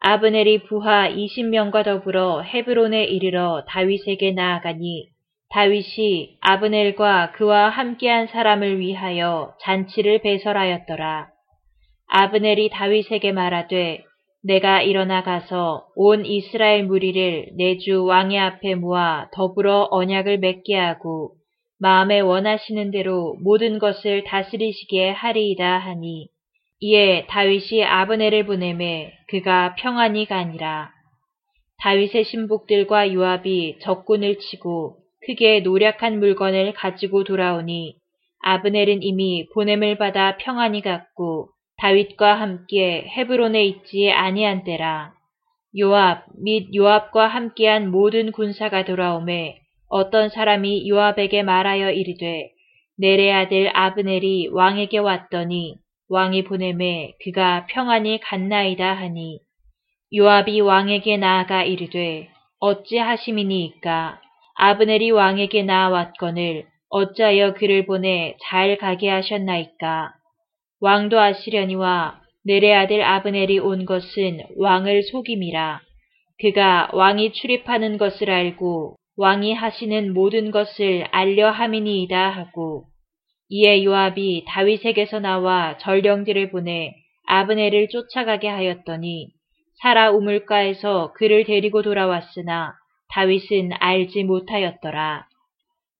아브넬이 0.00 0.64
부하 0.64 1.08
20명과 1.08 1.84
더불어 1.84 2.42
헤브론에 2.42 3.04
이르러 3.04 3.64
다윗에게 3.68 4.32
나아가니 4.32 5.08
다윗이 5.50 6.38
아브넬과 6.40 7.32
그와 7.32 7.68
함께한 7.68 8.28
사람을 8.28 8.78
위하여 8.78 9.54
잔치를 9.60 10.20
배설하였더라. 10.22 11.28
아브넬이 12.08 12.70
다윗에게 12.70 13.32
말하되 13.32 14.04
내가 14.42 14.80
일어나 14.80 15.22
가서 15.22 15.86
온 15.94 16.24
이스라엘 16.24 16.86
무리를 16.86 17.50
내 17.56 17.78
주 17.78 18.04
왕의 18.04 18.38
앞에 18.38 18.74
모아 18.74 19.28
더불어 19.32 19.88
언약을 19.90 20.38
맺게 20.38 20.76
하고 20.76 21.34
마음에 21.82 22.20
원하시는 22.20 22.90
대로 22.90 23.36
모든 23.40 23.78
것을 23.78 24.24
다스리시기에 24.24 25.12
하리이다 25.12 25.78
하니 25.78 26.28
이에 26.80 27.26
다윗이 27.26 27.84
아브넬을 27.84 28.44
보내매 28.44 29.12
그가 29.28 29.74
평안히 29.78 30.26
가니라. 30.26 30.90
다윗의 31.78 32.24
신복들과 32.24 33.14
요압이 33.14 33.78
적군을 33.80 34.38
치고 34.38 34.98
크게 35.26 35.60
노력한 35.60 36.18
물건을 36.18 36.74
가지고 36.74 37.24
돌아오니 37.24 37.96
아브넬은 38.42 39.02
이미 39.02 39.46
보냄을 39.54 39.96
받아 39.96 40.36
평안히 40.36 40.82
갔고 40.82 41.48
다윗과 41.78 42.34
함께 42.34 43.06
헤브론에 43.16 43.64
있지 43.64 44.10
아니한 44.10 44.64
때라. 44.64 45.14
요압 45.78 46.24
및 46.42 46.74
요압과 46.74 47.26
함께한 47.26 47.90
모든 47.90 48.32
군사가 48.32 48.84
돌아오매 48.84 49.59
어떤 49.90 50.30
사람이 50.30 50.88
요압에게 50.88 51.42
말하여 51.42 51.90
이르되 51.90 52.50
내레 52.96 53.32
아들 53.32 53.70
아브넬이 53.74 54.48
왕에게 54.48 54.98
왔더니 54.98 55.76
왕이 56.08 56.44
보내매 56.44 57.12
그가 57.22 57.66
평안히 57.68 58.18
갔나이다 58.20 58.94
하니 58.94 59.40
요압이 60.14 60.60
왕에게 60.60 61.16
나아가 61.18 61.64
이르되 61.64 62.30
어찌 62.60 62.96
하심이니이까 62.96 64.20
아브넬이 64.54 65.10
왕에게 65.10 65.64
나아왔거늘 65.64 66.66
어찌하여 66.88 67.54
그를 67.54 67.84
보내 67.84 68.36
잘 68.42 68.78
가게 68.78 69.08
하셨나이까 69.08 70.12
왕도 70.80 71.20
아시려니와 71.20 72.20
내레 72.44 72.74
아들 72.74 73.02
아브넬이 73.02 73.58
온 73.58 73.84
것은 73.84 74.40
왕을 74.56 75.02
속임이라. 75.02 75.80
그가 76.40 76.88
왕이 76.94 77.32
출입하는 77.34 77.98
것을 77.98 78.30
알고 78.30 78.96
왕이 79.20 79.52
하시는 79.52 80.14
모든 80.14 80.50
것을 80.50 81.04
알려 81.10 81.50
함이니이다 81.50 82.30
하고 82.30 82.86
이에 83.50 83.84
요압이 83.84 84.46
다윗에게서 84.48 85.20
나와 85.20 85.76
전령들을 85.76 86.50
보내 86.50 86.94
아브넬을 87.26 87.90
쫓아가게 87.90 88.48
하였더니 88.48 89.28
사라 89.82 90.10
우물가에서 90.10 91.12
그를 91.12 91.44
데리고 91.44 91.82
돌아왔으나 91.82 92.72
다윗은 93.10 93.72
알지 93.78 94.24
못하였더라. 94.24 95.26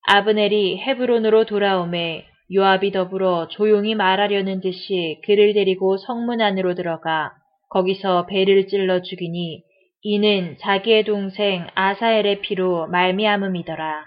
아브넬이 0.07 0.79
헤브론으로 0.79 1.45
돌아오매 1.45 2.25
요압이 2.55 2.91
더불어 2.91 3.49
조용히 3.49 3.95
말하려는 3.95 4.62
듯이 4.62 5.21
그를 5.27 5.53
데리고 5.53 5.99
성문 5.99 6.41
안으로 6.41 6.75
들어가 6.75 7.33
거기서 7.69 8.25
배를 8.25 8.67
찔러 8.67 9.03
죽이니 9.03 9.62
이는 10.02 10.57
자기의 10.61 11.04
동생 11.04 11.66
아사엘의 11.75 12.40
피로 12.40 12.87
말미암음이더라. 12.87 14.06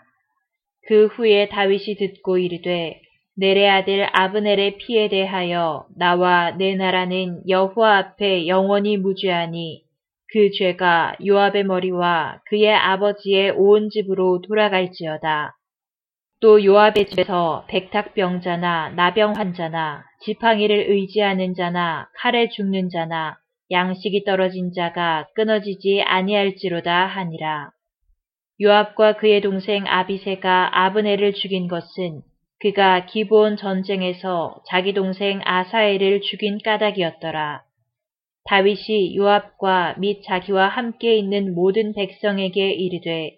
그 0.87 1.05
후에 1.07 1.49
다윗이 1.49 1.95
듣고 1.97 2.39
이르되 2.39 2.99
내레 3.37 3.67
아들 3.69 4.07
아브넬의 4.11 4.77
피에 4.77 5.07
대하여 5.09 5.85
나와 5.95 6.51
내 6.51 6.75
나라는 6.75 7.47
여호와 7.47 7.97
앞에 7.97 8.47
영원히 8.47 8.97
무죄하니 8.97 9.83
그 10.31 10.49
죄가 10.57 11.17
요압의 11.23 11.63
머리와 11.65 12.41
그의 12.49 12.73
아버지의 12.73 13.51
온 13.51 13.89
집으로 13.91 14.41
돌아갈지어다. 14.41 15.55
또 16.41 16.63
요압의 16.65 17.05
집에서 17.05 17.65
백탁병자나 17.69 18.93
나병 18.95 19.33
환자나 19.33 20.03
지팡이를 20.21 20.89
의지하는 20.89 21.53
자나 21.53 22.09
칼에 22.17 22.49
죽는 22.49 22.89
자나 22.89 23.37
양식이 23.71 24.23
떨어진 24.23 24.71
자가 24.73 25.27
끊어지지 25.35 26.01
아니할지로다 26.03 27.05
하니라. 27.07 27.71
요압과 28.61 29.17
그의 29.17 29.41
동생 29.41 29.85
아비세가 29.87 30.85
아브네를 30.85 31.33
죽인 31.33 31.67
것은 31.67 32.21
그가 32.59 33.05
기본 33.07 33.57
전쟁에서 33.57 34.61
자기 34.69 34.93
동생 34.93 35.41
아사엘을 35.43 36.21
죽인 36.21 36.59
까닭이었더라. 36.63 37.63
다윗이 38.45 39.15
요압과 39.17 39.95
및 39.97 40.21
자기와 40.23 40.67
함께 40.67 41.17
있는 41.17 41.55
모든 41.55 41.93
백성에게 41.93 42.71
이르되 42.71 43.37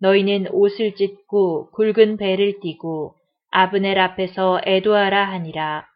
너희는 0.00 0.48
옷을 0.50 0.94
찢고 0.94 1.70
굵은 1.70 2.16
배를 2.16 2.60
띠고 2.60 3.14
아브넬 3.50 3.98
앞에서 3.98 4.60
애도하라 4.66 5.24
하니라. 5.30 5.86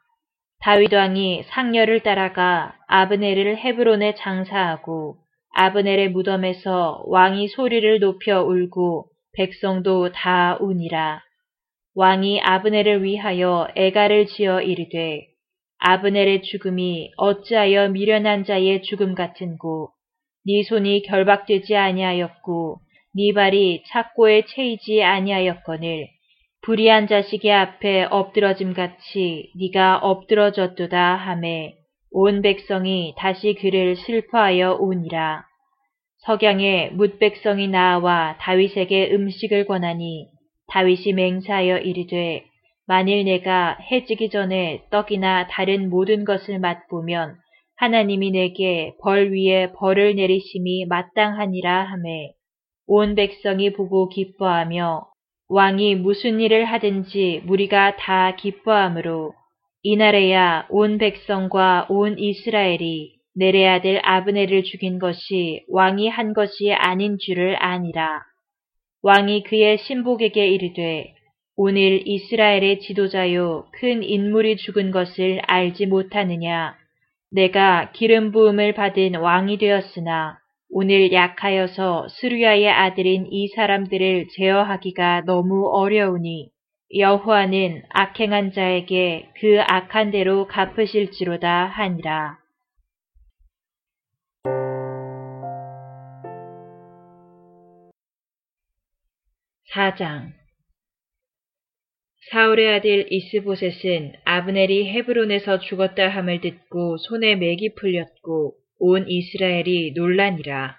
다윗 0.62 0.92
왕이 0.92 1.44
상녀를 1.44 2.01
따라가 2.01 2.75
아브넬을 2.87 3.57
헤브론에 3.57 4.14
장사하고 4.14 5.16
아브넬의 5.55 6.11
무덤에서 6.11 7.03
왕이 7.07 7.49
소리를 7.49 7.99
높여 7.99 8.42
울고 8.42 9.07
백성도 9.33 10.12
다 10.12 10.59
우니라. 10.61 11.23
왕이 11.94 12.42
아브넬을 12.42 13.03
위하여 13.03 13.68
애가를 13.75 14.27
지어 14.27 14.61
이르되 14.61 15.27
아브넬의 15.79 16.42
죽음이 16.42 17.11
어찌하여 17.16 17.88
미련한 17.88 18.44
자의 18.44 18.83
죽음 18.83 19.14
같은고 19.14 19.92
네 20.44 20.62
손이 20.62 21.03
결박되지 21.03 21.75
아니하였고 21.75 22.81
네 23.14 23.33
발이 23.33 23.85
착고에 23.88 24.44
채이지 24.44 25.03
아니하였거늘 25.03 26.19
불의한 26.62 27.07
자식의 27.07 27.51
앞에 27.53 28.05
엎드러짐 28.11 28.75
같이 28.75 29.51
네가 29.59 29.99
엎드러졌도다 29.99 31.16
하매 31.16 31.75
온 32.11 32.42
백성이 32.42 33.14
다시 33.16 33.55
그를 33.55 33.96
슬퍼하여 33.96 34.75
오니라. 34.75 35.44
석양에 36.18 36.90
뭇 36.90 37.18
백성이 37.18 37.66
나와 37.66 38.37
다윗에게 38.40 39.11
음식을 39.12 39.64
권하니 39.64 40.29
다윗이 40.68 41.14
맹세하여 41.14 41.79
이르되 41.79 42.44
만일 42.87 43.25
내가 43.25 43.79
해지기 43.90 44.29
전에 44.29 44.83
떡이나 44.90 45.46
다른 45.46 45.88
모든 45.88 46.27
것을 46.27 46.59
맛보면 46.59 47.37
하나님이 47.77 48.33
내게 48.33 48.92
벌 49.01 49.33
위에 49.33 49.73
벌을 49.73 50.14
내리심이 50.14 50.85
마땅하니라 50.87 51.85
하매 51.85 52.33
온 52.87 53.14
백성이 53.14 53.73
보고 53.73 54.11
기뻐하며 54.11 55.10
왕이 55.53 55.97
무슨 55.97 56.39
일을 56.39 56.65
하든지 56.65 57.43
무리가 57.45 57.97
다 57.97 58.37
기뻐하므로 58.37 59.35
이날에야 59.83 60.67
온 60.71 60.97
백성과 60.97 61.87
온 61.89 62.17
이스라엘이 62.21 63.17
내레 63.35 63.67
아들 63.67 64.01
아브네를 64.05 64.63
죽인 64.63 65.01
것이 65.01 65.65
왕이 65.69 66.09
한 66.09 66.35
것이 66.35 66.73
아닌 66.73 67.19
줄을 67.19 67.57
아니라. 67.61 68.23
왕이 69.03 69.43
그의 69.43 69.79
신복에게 69.79 70.47
이르되 70.47 71.15
오늘 71.57 72.07
이스라엘의 72.07 72.79
지도자요 72.79 73.67
큰 73.73 74.05
인물이 74.05 74.57
죽은 74.57 74.93
것을 74.93 75.41
알지 75.49 75.87
못하느냐. 75.87 76.77
내가 77.33 77.91
기름 77.91 78.31
부음을 78.31 78.75
받은 78.75 79.17
왕이 79.17 79.59
되었으나 79.59 80.39
오늘 80.72 81.12
약하여서 81.12 82.06
스루야의 82.09 82.68
아들인 82.70 83.26
이 83.28 83.48
사람들을 83.48 84.28
제어하기가 84.37 85.22
너무 85.26 85.68
어려우니 85.68 86.48
여호와는 86.96 87.83
악행한 87.88 88.52
자에게 88.52 89.30
그 89.40 89.61
악한 89.61 90.12
대로 90.12 90.46
갚으실지로다 90.46 91.66
하니라. 91.66 92.38
사장 99.74 100.33
사울의 102.30 102.74
아들 102.74 103.12
이스보셋은 103.12 104.12
아브넬이 104.24 104.88
헤브론에서 104.92 105.59
죽었다 105.59 106.09
함을 106.09 106.40
듣고 106.40 106.96
손에 106.98 107.35
맥이 107.35 107.74
풀렸고 107.74 108.54
온 108.81 109.09
이스라엘이 109.09 109.93
논란이라. 109.95 110.77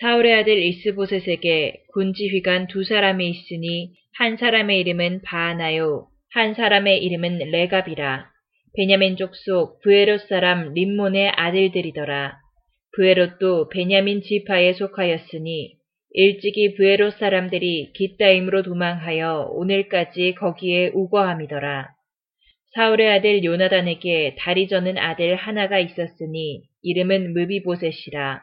사울의 0.00 0.34
아들 0.34 0.60
이스보셋에게 0.60 1.84
군지휘관 1.92 2.66
두 2.66 2.82
사람이 2.82 3.28
있으니 3.28 3.92
한 4.16 4.36
사람의 4.36 4.80
이름은 4.80 5.22
바하나요, 5.22 6.08
한 6.32 6.54
사람의 6.54 7.04
이름은 7.04 7.38
레갑이라. 7.38 8.26
베냐민 8.76 9.16
족속 9.16 9.80
부에롯 9.82 10.22
사람 10.22 10.72
림몬의 10.74 11.32
아들들이더라. 11.36 12.36
부에롯도 12.96 13.68
베냐민 13.68 14.22
지파에 14.22 14.72
속하였으니 14.72 15.76
일찍이 16.12 16.74
부에롯 16.74 17.14
사람들이 17.18 17.92
기따임으로 17.92 18.62
도망하여 18.62 19.48
오늘까지 19.50 20.34
거기에 20.38 20.90
우거함이더라. 20.94 21.88
사울의 22.74 23.08
아들 23.08 23.44
요나단에게 23.44 24.34
다리 24.40 24.66
저는 24.66 24.98
아들 24.98 25.36
하나가 25.36 25.78
있었으니 25.78 26.62
이름은 26.82 27.32
무비보셋이라. 27.32 28.42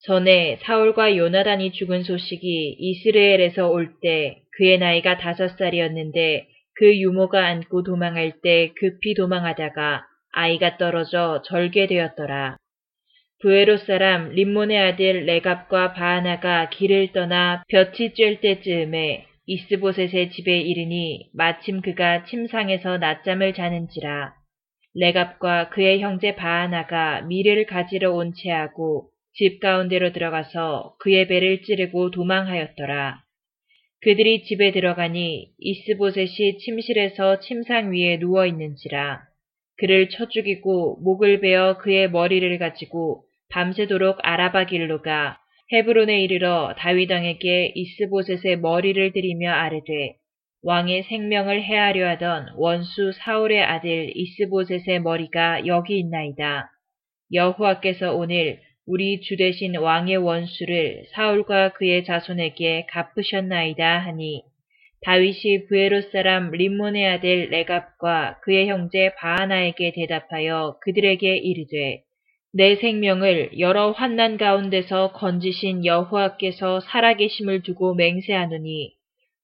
전에 0.00 0.56
사울과 0.62 1.16
요나단이 1.16 1.70
죽은 1.72 2.02
소식이 2.02 2.76
이스라엘에서 2.78 3.68
올 3.70 4.00
때 4.00 4.42
그의 4.56 4.78
나이가 4.78 5.16
다섯 5.18 5.56
살이었는데 5.56 6.48
그 6.74 6.98
유모가 6.98 7.46
안고 7.46 7.84
도망할 7.84 8.40
때 8.42 8.72
급히 8.76 9.14
도망하다가 9.14 10.04
아이가 10.32 10.76
떨어져 10.76 11.42
절개되었더라. 11.44 12.56
부에로 13.40 13.76
사람 13.76 14.30
림몬의 14.30 14.76
아들 14.76 15.24
레갑과 15.24 15.92
바하나가 15.92 16.68
길을 16.70 17.12
떠나 17.12 17.62
볕이 17.68 18.10
쬐을 18.10 18.40
때쯤에 18.40 19.27
이스보셋의 19.50 20.30
집에 20.32 20.60
이르니 20.60 21.30
마침 21.32 21.80
그가 21.80 22.24
침상에서 22.24 22.98
낮잠을 22.98 23.54
자는지라. 23.54 24.34
레갑과 24.94 25.70
그의 25.70 26.02
형제 26.02 26.36
바하나가 26.36 27.22
미를 27.22 27.64
가지러 27.64 28.12
온 28.12 28.34
채하고 28.34 29.08
집 29.32 29.58
가운데로 29.60 30.12
들어가서 30.12 30.96
그의 30.98 31.28
배를 31.28 31.62
찌르고 31.62 32.10
도망하였더라. 32.10 33.22
그들이 34.02 34.44
집에 34.44 34.70
들어가니 34.70 35.48
이스보셋이 35.58 36.58
침실에서 36.58 37.40
침상 37.40 37.90
위에 37.92 38.18
누워 38.18 38.44
있는지라 38.44 39.22
그를 39.78 40.10
쳐 40.10 40.28
죽이고 40.28 41.00
목을 41.02 41.40
베어 41.40 41.78
그의 41.78 42.10
머리를 42.10 42.58
가지고 42.58 43.24
밤새도록 43.48 44.18
아라바 44.22 44.66
길로 44.66 45.00
가 45.00 45.38
헤브론에 45.70 46.22
이르러 46.22 46.74
다윗 46.78 47.10
왕에게 47.10 47.72
이스보셋의 47.74 48.60
머리를 48.60 49.12
들이며 49.12 49.50
아뢰되 49.50 50.14
왕의 50.62 51.02
생명을 51.04 51.62
해하려 51.62 52.08
하던 52.10 52.54
원수 52.56 53.12
사울의 53.12 53.62
아들 53.62 54.10
이스보셋의 54.16 55.00
머리가 55.02 55.66
여기 55.66 55.98
있나이다. 55.98 56.70
여호와께서 57.32 58.14
오늘 58.14 58.60
우리 58.86 59.20
주 59.20 59.36
대신 59.36 59.76
왕의 59.76 60.16
원수를 60.16 61.04
사울과 61.12 61.74
그의 61.74 62.04
자손에게 62.04 62.86
갚으셨나이다 62.88 63.98
하니 63.98 64.42
다윗이 65.02 65.66
부에롯 65.68 66.10
사람 66.10 66.50
림몬의 66.50 67.06
아들 67.06 67.50
레갑과 67.50 68.40
그의 68.42 68.68
형제 68.68 69.12
바하나에게 69.18 69.92
대답하여 69.92 70.78
그들에게 70.80 71.36
이르되 71.36 72.07
내 72.58 72.74
생명을 72.74 73.60
여러 73.60 73.92
환난 73.92 74.36
가운데서 74.36 75.12
건지신 75.12 75.86
여호와께서 75.86 76.80
살아계심을 76.80 77.62
두고 77.62 77.94
맹세하노니 77.94 78.94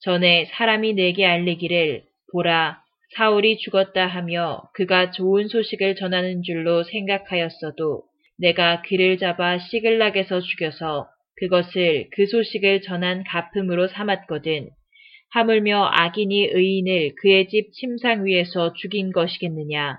전에 0.01 0.47
사람이 0.47 0.95
내게 0.95 1.25
알리기를 1.25 2.03
보라 2.33 2.83
사울이 3.17 3.59
죽었다 3.59 4.09
하며 4.09 4.65
그가 4.75 5.13
좋은 5.13 5.47
소식을 5.47 5.95
전하는 5.95 6.43
줄로 6.43 6.83
생각하였어도 6.83 8.03
내가 8.37 8.83
귀를 8.83 9.17
잡아 9.19 9.59
시글락에서 9.59 10.41
죽여서 10.41 11.07
그것을 11.37 12.09
그 12.11 12.27
소식을 12.27 12.83
전한 12.83 13.23
가품으로 13.23 13.87
삼았거든. 13.87 14.71
하물며 15.31 15.89
악인이 15.93 16.47
의인을 16.53 17.15
그의 17.23 17.47
집 17.47 17.73
침상 17.75 18.25
위에서 18.25 18.73
죽인 18.73 19.13
것이겠느냐. 19.13 19.99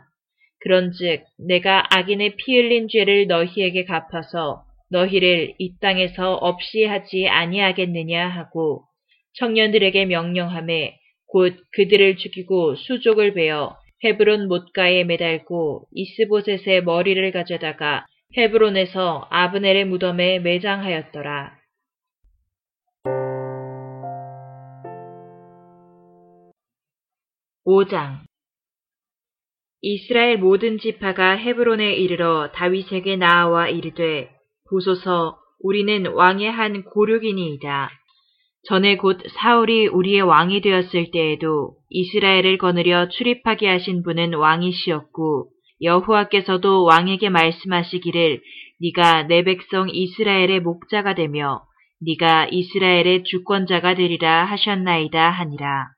그런즉 0.65 1.25
내가 1.37 1.83
악인의 1.95 2.37
피 2.37 2.57
흘린 2.57 2.87
죄를 2.87 3.27
너희에게 3.27 3.85
갚아서 3.85 4.63
너희를 4.89 5.53
이 5.59 5.77
땅에서 5.79 6.33
없이 6.33 6.85
하지 6.85 7.27
아니하겠느냐 7.27 8.27
하고 8.27 8.85
청년들에게 9.35 10.05
명령함에 10.05 10.97
곧 11.27 11.55
그들을 11.73 12.17
죽이고 12.17 12.77
수족을 12.77 13.35
베어 13.35 13.77
헤브론 14.03 14.47
못가에 14.47 15.03
매달고 15.03 15.85
이스보셋의 15.93 16.83
머리를 16.83 17.31
가져다가 17.31 18.07
헤브론에서 18.35 19.27
아브넬의 19.29 19.85
무덤에 19.85 20.39
매장하였더라. 20.39 21.59
5장 27.67 28.19
이스라엘 29.87 30.39
모든 30.39 30.79
지파가 30.79 31.37
헤브론에 31.37 31.93
이르러 31.93 32.49
다윗에게 32.53 33.17
나아와 33.17 33.69
이르되 33.69 34.31
보소서 34.67 35.37
우리는 35.61 36.07
왕의 36.07 36.51
한 36.51 36.83
고륙이니이다. 36.85 37.91
전에 38.63 38.97
곧 38.97 39.21
사울이 39.29 39.85
우리의 39.85 40.21
왕이 40.21 40.61
되었을 40.61 41.11
때에도 41.11 41.75
이스라엘을 41.91 42.57
거느려 42.57 43.09
출입하게 43.09 43.67
하신 43.67 44.01
분은 44.01 44.33
왕이시었고 44.33 45.49
여호와께서도 45.83 46.83
왕에게 46.85 47.29
말씀하시기를 47.29 48.41
네가 48.81 49.27
내 49.27 49.43
백성 49.43 49.87
이스라엘의 49.87 50.61
목자가 50.61 51.13
되며 51.13 51.61
네가 52.01 52.47
이스라엘의 52.49 53.23
주권자가 53.25 53.93
되리라 53.93 54.45
하셨나이다 54.45 55.29
하니라. 55.29 55.94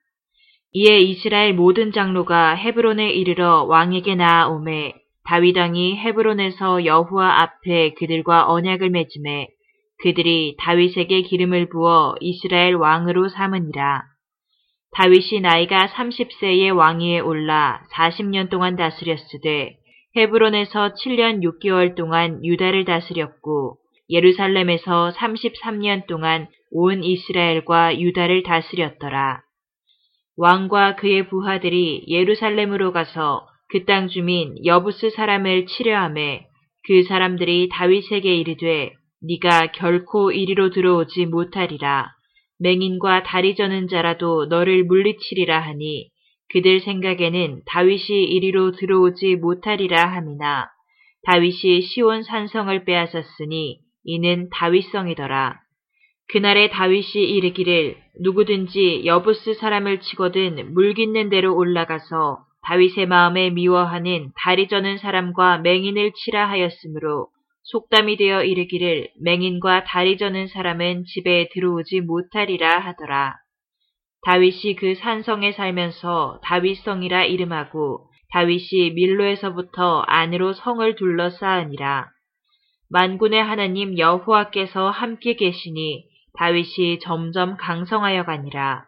이에 0.73 0.97
이스라엘 0.99 1.53
모든 1.53 1.91
장로가 1.91 2.56
헤브론에 2.56 3.10
이르러 3.12 3.63
왕에게 3.63 4.15
나아오매 4.15 4.93
다윗 5.25 5.58
왕이 5.58 5.97
헤브론에서 5.97 6.86
여호와 6.86 7.41
앞에 7.41 7.93
그들과 7.93 8.49
언약을 8.51 8.89
맺음에 8.89 9.47
그들이 9.99 10.56
다윗에게 10.60 11.23
기름을 11.23 11.69
부어 11.69 12.15
이스라엘 12.19 12.75
왕으로 12.75 13.30
삼으니라. 13.30 14.03
다윗이 14.91 15.41
나이가 15.41 15.88
30세의 15.88 16.75
왕위에 16.75 17.19
올라 17.19 17.82
40년 17.93 18.49
동안 18.49 18.75
다스렸으되 18.75 19.77
헤브론에서 20.15 20.93
7년 20.93 21.43
6개월 21.43 21.95
동안 21.95 22.43
유다를 22.43 22.86
다스렸고 22.86 23.77
예루살렘에서 24.10 25.12
33년 25.15 26.08
동안 26.08 26.47
온 26.71 27.03
이스라엘과 27.03 27.99
유다를 27.99 28.43
다스렸더라. 28.43 29.46
왕과 30.38 30.95
그의 30.95 31.28
부하들이 31.28 32.06
예루살렘으로 32.08 32.91
가서 32.93 33.47
그 33.69 33.86
땅 33.86 34.08
주민 34.08 34.56
여부스 34.65 35.10
사람을 35.10 35.65
치려함에 35.65 36.45
그 36.86 37.04
사람들이 37.04 37.69
다윗에게 37.69 38.36
이르되 38.36 38.93
네가 39.21 39.71
결코 39.73 40.32
이리로 40.32 40.69
들어오지 40.69 41.26
못하리라. 41.26 42.12
맹인과 42.60 43.23
다리 43.23 43.56
저는 43.56 43.88
자라도 43.88 44.45
너를 44.45 44.86
물리치리라 44.86 45.60
하니 45.60 46.10
그들 46.50 46.80
생각에는 46.80 47.62
다윗이 47.65 48.23
이리로 48.23 48.71
들어오지 48.71 49.36
못하리라 49.36 50.06
함이나 50.06 50.69
다윗이 51.26 51.82
시온 51.82 52.23
산성을 52.23 52.86
빼앗았으니 52.86 53.80
이는 54.06 54.50
다윗성이더라. 54.52 55.60
그날에 56.30 56.70
다윗이 56.70 57.24
이르기를 57.24 57.96
누구든지 58.22 59.04
여부스 59.06 59.54
사람을 59.54 60.02
치거든 60.02 60.74
물깃는 60.74 61.30
대로 61.30 61.56
올라가서 61.56 62.40
다윗의 62.63 63.06
마음에 63.06 63.50
미워하는 63.50 64.32
다리 64.44 64.68
저는 64.68 64.98
사람과 64.98 65.60
맹인을 65.60 66.12
치라 66.13 66.50
하였으므로 66.50 67.28
속담이 67.63 68.18
되어 68.18 68.44
이르기를 68.44 69.10
맹인과 69.22 69.86
다리 69.86 70.18
저는 70.18 70.48
사람은 70.48 71.06
집에 71.06 71.48
들어오지 71.54 72.02
못하리라 72.02 72.80
하더라. 72.80 73.36
다윗이 74.26 74.76
그 74.78 74.96
산성에 74.96 75.54
살면서 75.54 76.42
다윗성이라 76.44 77.26
이름하고 77.26 78.10
다윗이 78.34 78.92
밀로에서부터 78.96 80.02
안으로 80.02 80.52
성을 80.52 80.96
둘러싸으니라. 80.96 82.10
만군의 82.90 83.44
하나님 83.44 83.98
여호와께서 83.98 84.90
함께 84.90 85.36
계시니 85.36 86.07
다윗이 86.38 87.00
점점 87.02 87.58
강성하여 87.58 88.23
가니라. 88.26 88.86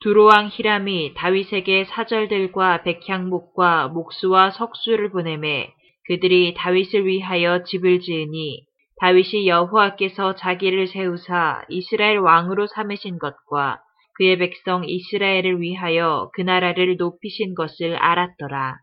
두로왕 0.00 0.48
히람이 0.52 1.14
다윗에게 1.14 1.84
사절들과 1.84 2.82
백향목과 2.82 3.88
목수와 3.88 4.50
석수를 4.50 5.10
보내매 5.10 5.72
그들이 6.06 6.54
다윗을 6.56 7.06
위하여 7.06 7.62
집을 7.62 8.00
지으니 8.00 8.64
다윗이 9.00 9.46
여호와께서 9.46 10.34
자기를 10.34 10.88
세우사 10.88 11.64
이스라엘 11.68 12.18
왕으로 12.18 12.66
삼으신 12.66 13.18
것과 13.18 13.80
그의 14.16 14.38
백성 14.38 14.84
이스라엘을 14.84 15.60
위하여 15.60 16.30
그 16.34 16.42
나라를 16.42 16.96
높이신 16.96 17.54
것을 17.54 17.96
알았더라. 17.96 18.76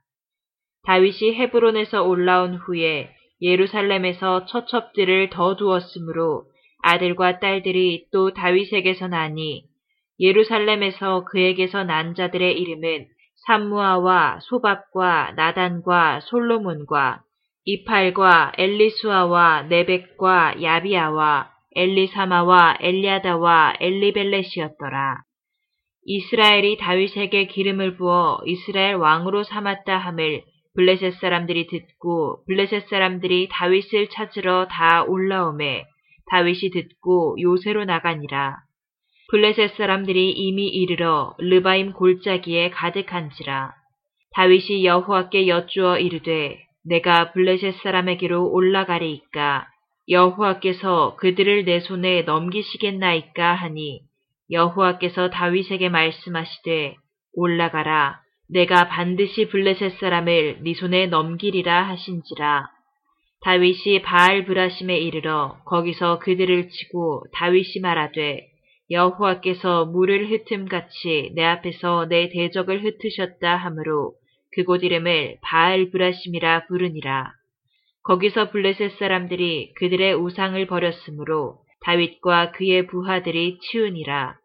다윗이 0.86 1.36
헤브론에서 1.36 2.04
올라온 2.04 2.56
후에 2.56 3.10
예루살렘에서 3.42 4.46
처첩들을 4.46 5.30
더 5.30 5.56
두었으므로 5.56 6.46
아들과 6.82 7.39
딸들이 7.39 8.06
또 8.12 8.34
다윗에게서 8.34 9.08
나니 9.08 9.65
예루살렘에서 10.20 11.26
그에게서 11.26 11.84
난 11.84 12.15
자들의 12.15 12.60
이름은 12.60 13.08
삼무아와 13.48 14.39
소밥과 14.42 15.34
나단과 15.36 16.20
솔로몬과 16.22 17.22
이팔과 17.65 18.54
엘리수아와 18.58 19.63
네벡과 19.63 20.62
야비아와 20.62 21.52
엘리사마와 21.76 22.78
엘리아다와 22.82 23.76
엘리벨렛이었더라. 23.80 25.22
이스라엘이 26.06 26.78
다윗에게 26.78 27.46
기름을 27.48 27.98
부어 27.98 28.39
이스라엘 28.46 28.96
왕으로 28.96 29.44
삼았다 29.44 29.98
함을 29.98 30.44
블레셋 30.76 31.20
사람들이 31.20 31.68
듣고 31.68 32.44
블레셋 32.48 32.88
사람들이 32.88 33.50
다윗을 33.52 34.10
찾으러 34.10 34.68
다 34.68 35.04
올라오매 35.04 35.86
다윗이 36.30 36.72
듣고 36.72 37.38
요새로 37.42 37.86
나가니라. 37.86 38.58
블레셋 39.32 39.76
사람들이 39.76 40.32
이미 40.32 40.68
이르러 40.68 41.36
르바임 41.38 41.94
골짜기에 41.94 42.72
가득한지라. 42.72 43.74
다윗이 44.36 44.86
여호와께 44.86 45.48
여쭈어 45.48 46.00
이르되 46.00 46.60
내가 46.84 47.32
블레셋 47.34 47.76
사람에게로 47.82 48.52
올라가리이까 48.52 49.68
여호와께서 50.10 51.15
그들을 51.18 51.65
내 51.65 51.80
손에 51.80 52.24
넘기시겠나이까 52.24 53.54
하니 53.54 54.02
여호와께서 54.52 55.30
다윗에게 55.30 55.89
말씀하시되 55.89 56.96
올라가라 57.34 58.20
내가 58.50 58.88
반드시 58.88 59.48
블레셋 59.50 60.00
사람을 60.00 60.60
네 60.63 60.74
손에 60.74 61.06
넘기리라 61.08 61.88
하신지라 61.89 62.68
다윗이 63.41 64.02
바알 64.02 64.45
브라심에 64.45 64.97
이르러 64.97 65.58
거기서 65.65 66.19
그들을 66.19 66.69
치고 66.69 67.25
다윗이 67.34 67.82
말하되 67.82 68.47
여호와께서 68.91 69.86
물을 69.86 70.30
흩음같이 70.30 71.32
내 71.36 71.43
앞에서 71.43 72.08
내 72.10 72.30
대적을 72.30 72.84
흩으셨다 72.84 73.56
하므로 73.56 74.13
그곳 74.52 74.84
이름을 74.84 75.38
바알 75.41 75.91
브라심이라 75.91 76.65
부르니라. 76.67 77.32
거기서 78.04 78.49
블레셋 78.49 78.97
사람들이 78.97 79.73
그들의 79.75 80.15
우상을 80.15 80.65
버렸으므로 80.65 81.60
다윗과 81.86 82.52
그의 82.52 82.88
부하들이 82.88 83.60
치우니라. 83.60 84.36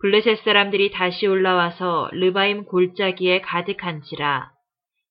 블레셋 0.00 0.38
사람들이 0.44 0.90
다시 0.90 1.26
올라와서 1.26 2.10
르바임 2.12 2.64
골짜기에 2.64 3.40
가득한지라. 3.40 4.50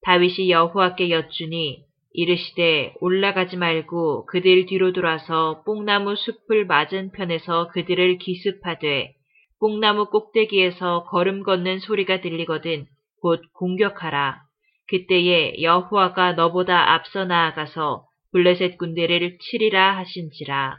다윗이 0.03 0.51
여호와께 0.51 1.09
여쭈니 1.09 1.88
이르시되 2.11 2.95
올라가지 2.99 3.55
말고 3.55 4.25
그들 4.25 4.65
뒤로 4.65 4.93
돌아서 4.93 5.61
뽕나무 5.65 6.15
숲을 6.15 6.65
맞은편에서 6.65 7.69
그들을 7.69 8.17
기습하되 8.17 9.13
뽕나무 9.59 10.09
꼭대기에서 10.09 11.03
걸음 11.05 11.43
걷는 11.43 11.79
소리가 11.79 12.21
들리거든 12.21 12.85
곧 13.21 13.41
공격하라. 13.53 14.39
그때에 14.87 15.61
여호와가 15.61 16.33
너보다 16.33 16.93
앞서 16.93 17.25
나아가서 17.25 18.05
블레셋 18.31 18.77
군대를 18.77 19.37
치리라 19.39 19.97
하신지라. 19.97 20.77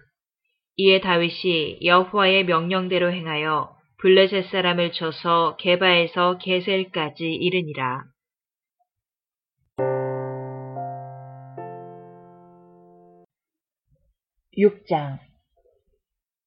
이에 0.76 1.00
다윗이 1.00 1.80
여호와의 1.84 2.44
명령대로 2.44 3.12
행하여 3.12 3.70
블레셋 3.98 4.46
사람을 4.46 4.92
쳐서 4.92 5.56
개바에서 5.56 6.38
게셀까지 6.38 7.24
이르니라. 7.24 8.02
6장 14.58 15.18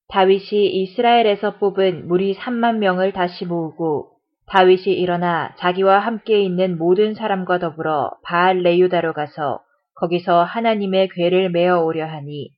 다윗이 0.10 0.68
이스라엘에서 0.68 1.58
뽑은 1.58 2.08
무리 2.08 2.36
3만 2.36 2.78
명을 2.78 3.14
다시 3.14 3.46
모으고 3.46 4.12
다윗이 4.48 4.94
일어나 4.96 5.56
자기와 5.58 6.00
함께 6.00 6.42
있는 6.42 6.78
모든 6.78 7.14
사람과 7.14 7.60
더불어 7.60 8.12
바알 8.24 8.62
레유다로 8.62 9.14
가서 9.14 9.62
거기서 9.96 10.44
하나님의 10.44 11.10
궤를 11.16 11.50
메어 11.50 11.82
오려 11.82 12.06
하니 12.06 12.50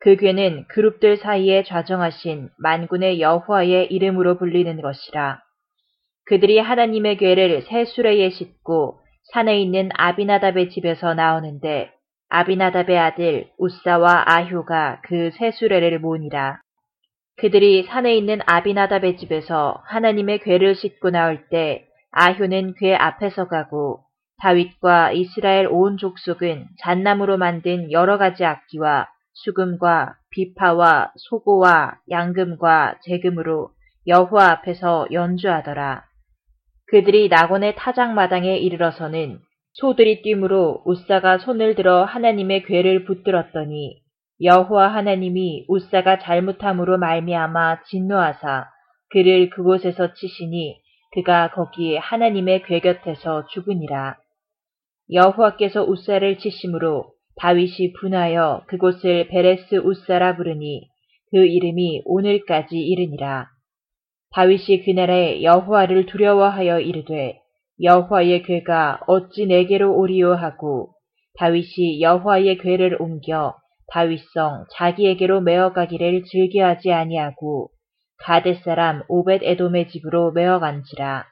그 0.00 0.16
궤는 0.16 0.66
그룹들 0.68 1.18
사이에 1.18 1.62
좌정하신 1.62 2.48
만군의 2.58 3.20
여호와의 3.20 3.86
이름으로 3.92 4.38
불리는 4.38 4.80
것이라. 4.80 5.40
그들이 6.26 6.58
하나님의 6.58 7.18
궤를 7.18 7.62
새 7.62 7.84
수레에 7.84 8.30
싣고 8.30 8.98
산에 9.32 9.60
있는 9.60 9.90
아비나답의 9.94 10.70
집에서 10.70 11.14
나오는데 11.14 11.90
아비나답의 12.28 12.98
아들 12.98 13.50
우사와 13.58 14.24
아효가 14.26 15.00
그새 15.02 15.50
수레를 15.50 15.98
모으니라. 15.98 16.60
그들이 17.36 17.84
산에 17.84 18.16
있는 18.16 18.40
아비나답의 18.46 19.16
집에서 19.16 19.82
하나님의 19.86 20.40
궤를 20.40 20.74
싣고 20.74 21.10
나올 21.10 21.48
때 21.48 21.86
아효는 22.12 22.74
궤 22.78 22.94
앞에서 22.94 23.48
가고 23.48 24.04
다윗과 24.38 25.12
이스라엘 25.12 25.66
온 25.68 25.96
족속은 25.96 26.66
잣나무로 26.80 27.36
만든 27.36 27.90
여러 27.90 28.18
가지 28.18 28.44
악기와 28.44 29.08
수금과 29.32 30.16
비파와 30.30 31.12
소고와 31.16 31.98
양금과 32.10 32.98
재금으로 33.02 33.70
여호와 34.06 34.50
앞에서 34.50 35.08
연주하더라. 35.10 36.04
그들이 36.86 37.28
낙원의 37.28 37.76
타작마당에 37.76 38.56
이르러서는 38.58 39.40
소들이 39.74 40.22
뛰므로 40.22 40.82
우사가 40.84 41.38
손을 41.38 41.74
들어 41.74 42.04
하나님의 42.04 42.62
궤를 42.62 43.04
붙들었더니 43.04 44.02
여호와 44.40 44.94
하나님이 44.94 45.64
우사가 45.68 46.20
잘못함으로 46.20 46.98
말미암아 46.98 47.82
진노하사 47.82 48.66
그를 49.10 49.50
그곳에서 49.50 50.14
치시니 50.14 50.76
그가 51.12 51.50
거기 51.50 51.96
하나님의 51.96 52.62
궤 52.62 52.80
곁에서 52.80 53.46
죽으니라. 53.46 54.16
여호와께서 55.12 55.84
우사를 55.84 56.38
치심으로 56.38 57.12
다윗이 57.36 57.94
분하여 58.00 58.62
그곳을 58.68 59.26
베레스 59.26 59.74
우사라 59.76 60.36
부르니 60.36 60.88
그 61.32 61.44
이름이 61.44 62.02
오늘까지 62.04 62.78
이르니라. 62.78 63.48
다윗이 64.32 64.84
그 64.84 64.90
날에 64.90 65.42
여호와를 65.42 66.06
두려워하여 66.06 66.78
이르되 66.80 67.43
여호와의 67.82 68.42
궤가 68.42 69.00
어찌 69.06 69.46
내게로 69.46 69.96
오리요 69.96 70.34
하고 70.34 70.94
다윗이 71.38 72.00
여호와의 72.00 72.58
궤를 72.58 73.00
옮겨 73.00 73.56
다윗성 73.88 74.66
자기에게로 74.70 75.40
메어가기를 75.40 76.22
즐겨하지 76.24 76.92
아니하고 76.92 77.70
가데 78.18 78.54
사람 78.64 79.02
오벳 79.08 79.42
에돔의 79.42 79.88
집으로 79.88 80.32
메어간지라. 80.32 81.26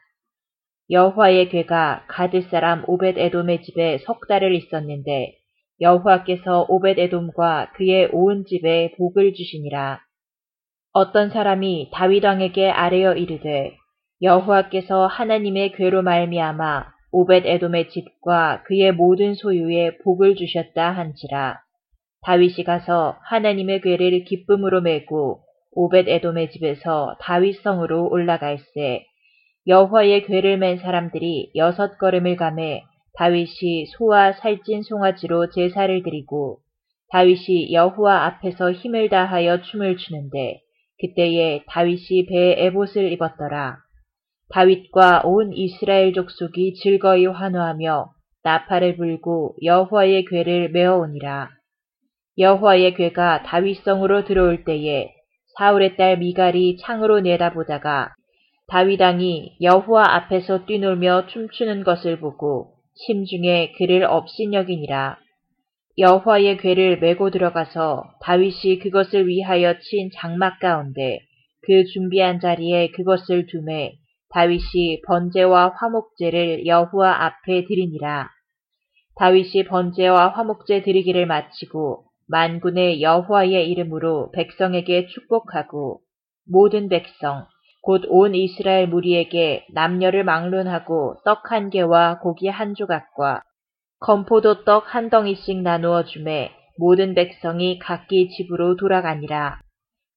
여호와의 0.90 1.48
괴가 1.48 2.04
가드 2.08 2.42
사람 2.50 2.84
오벳 2.86 3.16
에돔의 3.16 3.62
집에 3.62 3.98
석 3.98 4.26
달을 4.28 4.54
있었는데 4.54 5.32
여호와께서 5.80 6.66
오벳 6.68 6.98
에돔과 6.98 7.72
그의 7.76 8.10
온 8.12 8.44
집에 8.44 8.92
복을 8.98 9.32
주시니라. 9.32 10.00
어떤 10.92 11.30
사람이 11.30 11.90
다윗 11.92 12.24
왕에게 12.24 12.70
아뢰어 12.70 13.14
이르되 13.14 13.74
여호와께서 14.22 15.08
하나님의 15.08 15.72
괴로 15.72 16.02
말미암아 16.02 16.92
오벳 17.10 17.44
에돔의 17.44 17.88
집과 17.88 18.62
그의 18.62 18.92
모든 18.92 19.34
소유에 19.34 19.98
복을 19.98 20.36
주셨다 20.36 20.92
한지라. 20.92 21.58
다윗이 22.24 22.62
가서 22.64 23.16
하나님의 23.24 23.80
괴를 23.80 24.22
기쁨으로 24.22 24.80
메고 24.80 25.40
오벳 25.72 26.08
에돔의 26.08 26.52
집에서 26.52 27.16
다윗 27.20 27.60
성으로 27.62 28.08
올라갈세 28.10 29.04
여호와의 29.66 30.26
괴를 30.26 30.56
맨 30.56 30.78
사람들이 30.78 31.50
여섯 31.56 31.98
걸음을 31.98 32.36
감해 32.36 32.84
다윗이 33.18 33.86
소와 33.86 34.34
살찐 34.34 34.82
송아지로 34.82 35.50
제사를 35.50 36.00
드리고 36.00 36.60
다윗이 37.10 37.72
여호와 37.72 38.26
앞에서 38.26 38.70
힘을 38.70 39.08
다하여 39.08 39.62
춤을 39.62 39.96
추는데 39.96 40.60
그때에 41.00 41.64
다윗이 41.66 42.26
배에 42.28 42.66
에봇을 42.66 43.10
입었더라. 43.10 43.78
다윗과 44.52 45.22
온 45.24 45.54
이스라엘 45.54 46.12
족속이 46.12 46.74
즐거이 46.74 47.24
환호하며 47.24 48.10
나팔을 48.42 48.96
불고 48.96 49.56
여호와의 49.62 50.26
괴를 50.26 50.70
메어오니라. 50.72 51.48
여호와의 52.36 52.94
괴가 52.94 53.44
다윗성으로 53.44 54.24
들어올 54.24 54.64
때에 54.64 55.10
사울의 55.56 55.96
딸 55.96 56.18
미갈이 56.18 56.76
창으로 56.78 57.20
내다보다가 57.20 58.14
다윗왕이 58.68 59.56
여호와 59.62 60.16
앞에서 60.16 60.66
뛰놀며 60.66 61.28
춤추는 61.28 61.84
것을 61.84 62.20
보고 62.20 62.74
심중에 63.06 63.72
그를 63.78 64.04
업신여기니라. 64.04 65.18
여호와의 65.96 66.58
괴를 66.58 66.98
메고 66.98 67.30
들어가서 67.30 68.04
다윗이 68.22 68.80
그것을 68.82 69.28
위하여 69.28 69.78
친 69.80 70.10
장막 70.14 70.58
가운데 70.58 71.20
그 71.62 71.84
준비한 71.84 72.40
자리에 72.40 72.90
그것을 72.90 73.46
두매 73.46 73.92
다윗이 74.32 75.02
번제와 75.06 75.74
화목제를 75.76 76.66
여호와 76.66 77.24
앞에 77.24 77.64
드리니라. 77.66 78.30
다윗이 79.16 79.64
번제와 79.68 80.28
화목제 80.28 80.82
드리기를 80.82 81.26
마치고 81.26 82.04
만군의 82.28 83.02
여호와의 83.02 83.68
이름으로 83.70 84.30
백성에게 84.32 85.08
축복하고 85.08 86.00
모든 86.50 86.88
백성 86.88 87.46
곧 87.82 88.06
온 88.08 88.34
이스라엘 88.34 88.88
무리에게 88.88 89.66
남녀를 89.74 90.24
막론하고 90.24 91.16
떡 91.24 91.50
한 91.50 91.68
개와 91.68 92.20
고기 92.20 92.48
한 92.48 92.74
조각과 92.74 93.42
건포도 94.00 94.64
떡 94.64 94.94
한 94.94 95.10
덩이씩 95.10 95.60
나누어 95.62 96.04
주매 96.04 96.52
모든 96.78 97.14
백성이 97.14 97.78
각기 97.78 98.30
집으로 98.30 98.76
돌아가니라. 98.76 99.60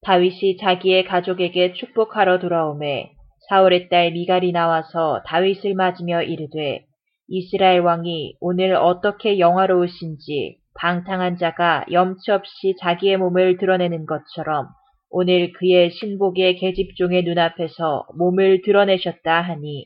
다윗이 0.04 0.58
자기의 0.62 1.04
가족에게 1.04 1.74
축복하러 1.74 2.40
돌아오매 2.40 3.15
사울의 3.50 3.90
딸 3.90 4.12
미갈이 4.12 4.52
나와서 4.52 5.22
다윗을 5.26 5.76
맞으며 5.76 6.24
이르되 6.24 6.86
이스라엘 7.28 7.82
왕이 7.82 8.36
오늘 8.40 8.76
어떻게 8.76 9.40
영화로우신지 9.40 10.58
방탕한 10.80 11.38
자가 11.38 11.86
염치 11.92 12.32
없이 12.32 12.76
자기의 12.80 13.18
몸을 13.18 13.58
드러내는 13.58 14.06
것처럼 14.06 14.68
오늘 15.10 15.54
그의 15.54 15.92
신복의 15.92 16.58
계집종의 16.58 17.24
눈앞에서 17.24 18.06
몸을 18.18 18.62
드러내셨다 18.64 19.42
하니 19.42 19.86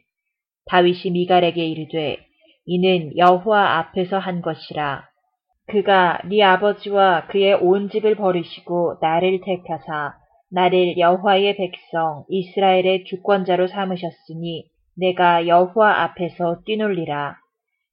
다윗이 0.65 1.11
미갈에게 1.11 1.65
이르되 1.65 2.17
이는 2.65 3.17
여호와 3.17 3.79
앞에서 3.79 4.19
한 4.19 4.41
것이라. 4.41 5.03
그가 5.67 6.19
네 6.25 6.43
아버지와 6.43 7.27
그의 7.27 7.53
온 7.55 7.89
집을 7.89 8.15
버리시고 8.15 8.97
나를 9.01 9.41
택하사 9.43 10.13
나를 10.51 10.97
여호와의 10.97 11.55
백성 11.57 12.25
이스라엘의 12.29 13.05
주권자로 13.05 13.67
삼으셨으니 13.67 14.65
내가 14.97 15.47
여호와 15.47 16.03
앞에서 16.03 16.61
뛰놀리라. 16.65 17.37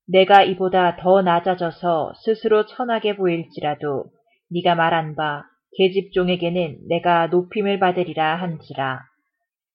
내가 0.08 0.42
이보다 0.42 0.96
더 0.96 1.22
낮아져서 1.22 2.14
스스로 2.24 2.66
천하게 2.66 3.16
보일지라도 3.16 4.04
네가 4.50 4.74
말한 4.74 5.16
바 5.16 5.44
계집종에게는 5.76 6.88
내가 6.88 7.26
높임을 7.26 7.78
받으리라 7.78 8.36
한지라. 8.36 9.00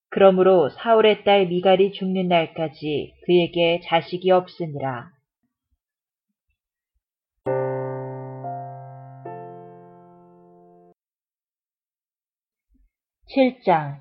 그러므로 0.10 0.70
사울의 0.70 1.24
딸 1.24 1.48
미갈이 1.48 1.94
죽는 1.94 2.28
날까지 2.28 3.14
그에게 3.26 3.80
자식이 3.86 4.32
없으니라. 4.32 5.10
7장 13.34 13.96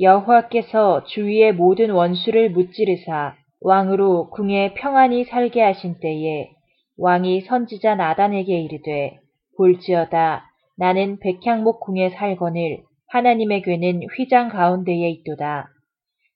여호와께서 0.00 1.04
주위의 1.04 1.54
모든 1.54 1.90
원수를 1.90 2.50
무찌르사 2.50 3.36
왕으로 3.60 4.30
궁에 4.30 4.74
평안히 4.74 5.24
살게 5.24 5.62
하신 5.62 6.00
때에 6.00 6.50
왕이 6.98 7.42
선지자 7.42 7.94
나단에게 7.94 8.60
이르되 8.62 9.20
볼지어다 9.56 10.50
나는 10.76 11.20
백향목 11.20 11.78
궁에 11.80 12.10
살거늘 12.10 12.82
하나님의 13.10 13.62
괴는 13.62 14.00
휘장 14.16 14.48
가운데에 14.48 15.08
있도다. 15.10 15.68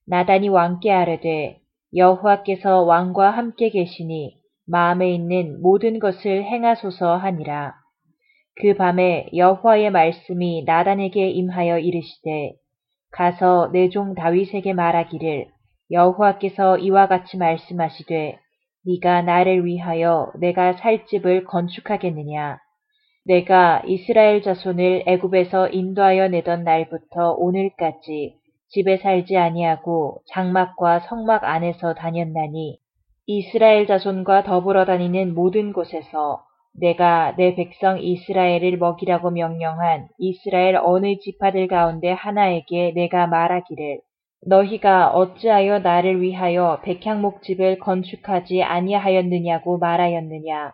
나단이 0.06 0.48
왕께 0.48 0.92
아뢰되 0.92 1.58
여호와께서 1.94 2.82
왕과 2.82 3.30
함께 3.30 3.70
계시니 3.70 4.36
마음에 4.64 5.12
있는 5.12 5.60
모든 5.60 5.98
것을 5.98 6.44
행하소서 6.44 7.16
하니라. 7.16 7.79
그 8.60 8.74
밤에 8.74 9.28
여호와의 9.34 9.90
말씀이 9.90 10.64
나단에게 10.66 11.30
임하여 11.30 11.78
이르시되 11.78 12.52
가서 13.10 13.70
내 13.72 13.88
종 13.88 14.14
다윗에게 14.14 14.74
말하기를 14.74 15.46
여호와께서 15.90 16.76
이와 16.78 17.08
같이 17.08 17.38
말씀하시되 17.38 18.38
네가 18.86 19.22
나를 19.22 19.64
위하여 19.64 20.30
내가 20.38 20.74
살 20.74 21.06
집을 21.06 21.44
건축하겠느냐? 21.44 22.58
내가 23.24 23.82
이스라엘 23.86 24.42
자손을 24.42 25.04
애굽에서 25.06 25.70
인도하여 25.70 26.28
내던 26.28 26.64
날부터 26.64 27.32
오늘까지 27.32 28.34
집에 28.68 28.98
살지 28.98 29.36
아니하고 29.38 30.20
장막과 30.28 31.00
성막 31.00 31.44
안에서 31.44 31.94
다녔나니 31.94 32.78
이스라엘 33.26 33.86
자손과 33.86 34.44
더불어 34.44 34.84
다니는 34.84 35.34
모든 35.34 35.72
곳에서 35.72 36.44
내가 36.74 37.34
내 37.36 37.54
백성 37.54 38.00
이스라엘을 38.00 38.78
먹이라고 38.78 39.30
명령한 39.30 40.08
이스라엘 40.18 40.76
어느 40.76 41.18
지파들 41.18 41.68
가운데 41.68 42.10
하나에게 42.12 42.92
내가 42.94 43.26
말하기를 43.26 44.00
너희가 44.46 45.10
어찌하여 45.10 45.80
나를 45.80 46.22
위하여 46.22 46.80
백향목 46.84 47.42
집을 47.42 47.78
건축하지 47.78 48.62
아니하였느냐고 48.62 49.78
말하였느냐. 49.78 50.72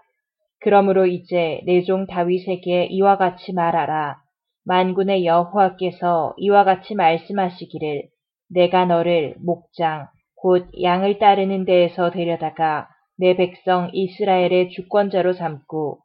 그러므로 0.60 1.06
이제 1.06 1.60
내 1.66 1.82
종 1.82 2.06
다윗에게 2.06 2.86
이와 2.86 3.16
같이 3.18 3.52
말하라. 3.52 4.16
만군의 4.64 5.26
여호와께서 5.26 6.34
이와 6.38 6.64
같이 6.64 6.94
말씀하시기를 6.94 8.04
내가 8.50 8.84
너를 8.84 9.34
목장 9.44 10.08
곧 10.36 10.68
양을 10.82 11.18
따르는 11.18 11.64
데에서 11.64 12.10
데려다가 12.10 12.88
내 13.18 13.36
백성 13.36 13.90
이스라엘의 13.92 14.70
주권자로 14.70 15.32
삼고 15.32 15.98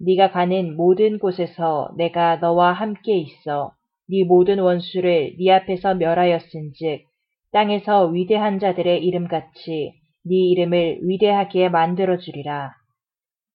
네가 0.00 0.30
가는 0.32 0.76
모든 0.76 1.18
곳에서 1.18 1.90
내가 1.96 2.36
너와 2.36 2.72
함께 2.72 3.16
있어 3.18 3.72
네 4.08 4.24
모든 4.24 4.58
원수를 4.58 5.36
네 5.38 5.52
앞에서 5.52 5.94
멸하였은즉 5.94 7.02
땅에서 7.52 8.06
위대한 8.06 8.58
자들의 8.58 9.04
이름같이 9.04 9.94
네 10.24 10.36
이름을 10.36 11.00
위대하게 11.02 11.68
만들어 11.68 12.18
주리라. 12.18 12.72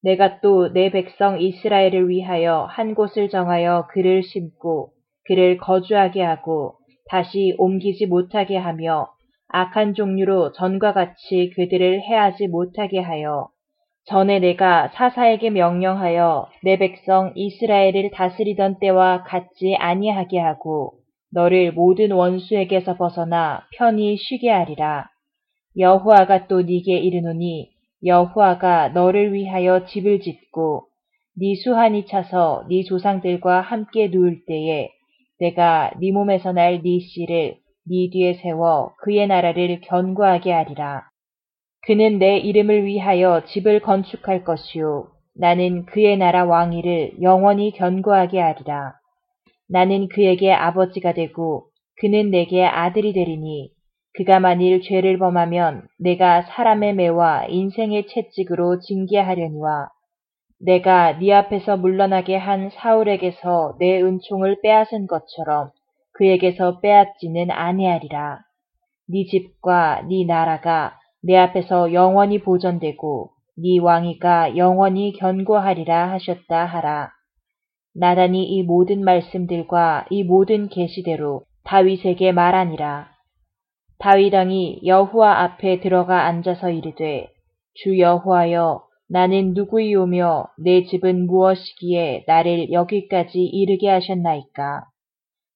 내가 0.04 0.39
또 0.39 0.71
내 0.74 0.89
백성 0.89 1.39
이스라엘을 1.39 2.10
위하여 2.10 2.65
한 2.69 2.95
곳을 2.95 3.30
정하여 3.30 3.88
그를 3.91 4.24
심고 4.24 4.91
그를 5.26 5.58
거주하게 5.58 6.24
하고 6.24 6.76
다시 7.10 7.54
옮기지 7.58 8.08
못하게 8.08 8.58
하며 8.58 9.08
악한 9.54 9.94
종류로 9.94 10.54
전과 10.54 10.94
같이 10.94 11.52
그들을 11.56 12.02
해하지 12.02 12.48
못하게 12.48 13.00
하여 13.00 13.50
전에 14.06 14.40
내가 14.40 14.90
사사에게 14.90 15.52
명령하여 15.52 16.50
내 16.64 16.78
백성 16.78 17.34
이스라엘을 17.36 18.12
다스리던 18.12 18.80
때와 18.80 19.24
같지 19.24 19.76
아니하게 19.78 20.40
하고 20.40 20.94
너를 21.32 21.72
모든 21.72 22.12
원수에게서 22.12 22.98
벗어나 22.98 23.66
편히 23.78 24.18
쉬게 24.18 24.50
하리라. 24.50 25.08
여호와가 25.78 26.48
또 26.48 26.62
네게 26.62 26.98
이르노니 26.98 27.70
여호와가 28.04 28.90
너를 28.90 29.34
위하여 29.34 29.86
집을 29.86 30.20
짓고 30.22 30.88
네 31.40 31.56
수한이 31.56 32.08
차서 32.08 32.66
네 32.70 32.84
조상들과 32.84 33.62
함께 33.62 34.10
누울 34.10 34.44
때에 34.46 34.90
내가 35.40 35.92
네 36.00 36.12
몸에서 36.12 36.52
날 36.52 36.82
네 36.84 37.00
씨를 37.00 37.61
네 37.89 38.10
뒤에 38.12 38.36
세워 38.36 38.94
그의 39.02 39.28
나라를 39.28 39.82
견고하게 39.82 40.52
하리라. 40.52 41.04
그는 41.88 42.20
내 42.20 42.38
이름을 42.38 42.86
위하여 42.86 43.44
집을 43.46 43.80
건축할 43.80 44.44
것이요. 44.44 45.08
나는 45.36 45.86
그의 45.86 46.17
나라 46.17 46.46
왕위를 46.46 47.22
영원히 47.22 47.72
견고하게 47.72 48.39
하리라. 48.39 48.94
나는 49.67 50.10
그에게 50.10 50.54
아버지가 50.54 51.13
되고 51.13 51.65
그는 52.00 52.30
내게 52.30 52.65
아들이 52.65 53.13
되리니 53.13 53.72
그가 54.13 54.39
만일 54.39 54.82
죄를 54.82 55.17
범하면 55.17 55.88
내가 55.98 56.44
사람의 56.44 56.96
매와 56.96 57.46
인생의 57.48 58.08
채찍으로 58.08 58.80
징계하려니와 58.80 59.88
내가 60.60 61.17
네 61.17 61.34
앞에서 61.34 61.78
물러나게 61.78 62.36
한 62.36 62.70
사울에게서 62.70 63.78
내 63.80 64.02
은총을 64.02 64.62
빼앗은 64.62 65.08
것처럼 65.08 65.72
그에게서 66.13 66.80
빼앗지는 66.80 67.52
아니하리라. 67.52 68.39
네 69.08 69.26
집과 69.26 70.04
네 70.08 70.26
나라가 70.26 70.97
내 71.24 71.38
앞에서 71.38 71.93
영원히 71.93 72.39
보존되고 72.39 73.30
네 73.58 73.80
왕위가 73.80 74.58
영원히 74.58 75.13
견고하리라 75.13 76.12
하셨다 76.12 76.65
하라. 76.65 77.12
나단이 77.93 78.43
이 78.43 78.63
모든 78.63 79.04
말씀들과 79.04 80.06
이 80.10 80.24
모든 80.24 80.69
계시대로 80.69 81.43
다윗에게 81.65 82.32
말하니라. 82.32 83.10
다윗 84.00 84.34
왕이 84.34 84.82
여호와 84.86 85.41
앞에 85.43 85.82
들어가 85.82 86.26
앉아서 86.26 86.71
이르되 86.71 87.28
주 87.75 88.00
여호와여 88.00 88.81
나는 89.10 89.54
누구이오며 89.54 90.48
내 90.63 90.86
집은 90.86 91.27
무엇이기에 91.27 92.23
나를 92.27 92.71
여기까지 92.71 93.40
이르게 93.40 93.90
하셨나이까. 93.90 94.86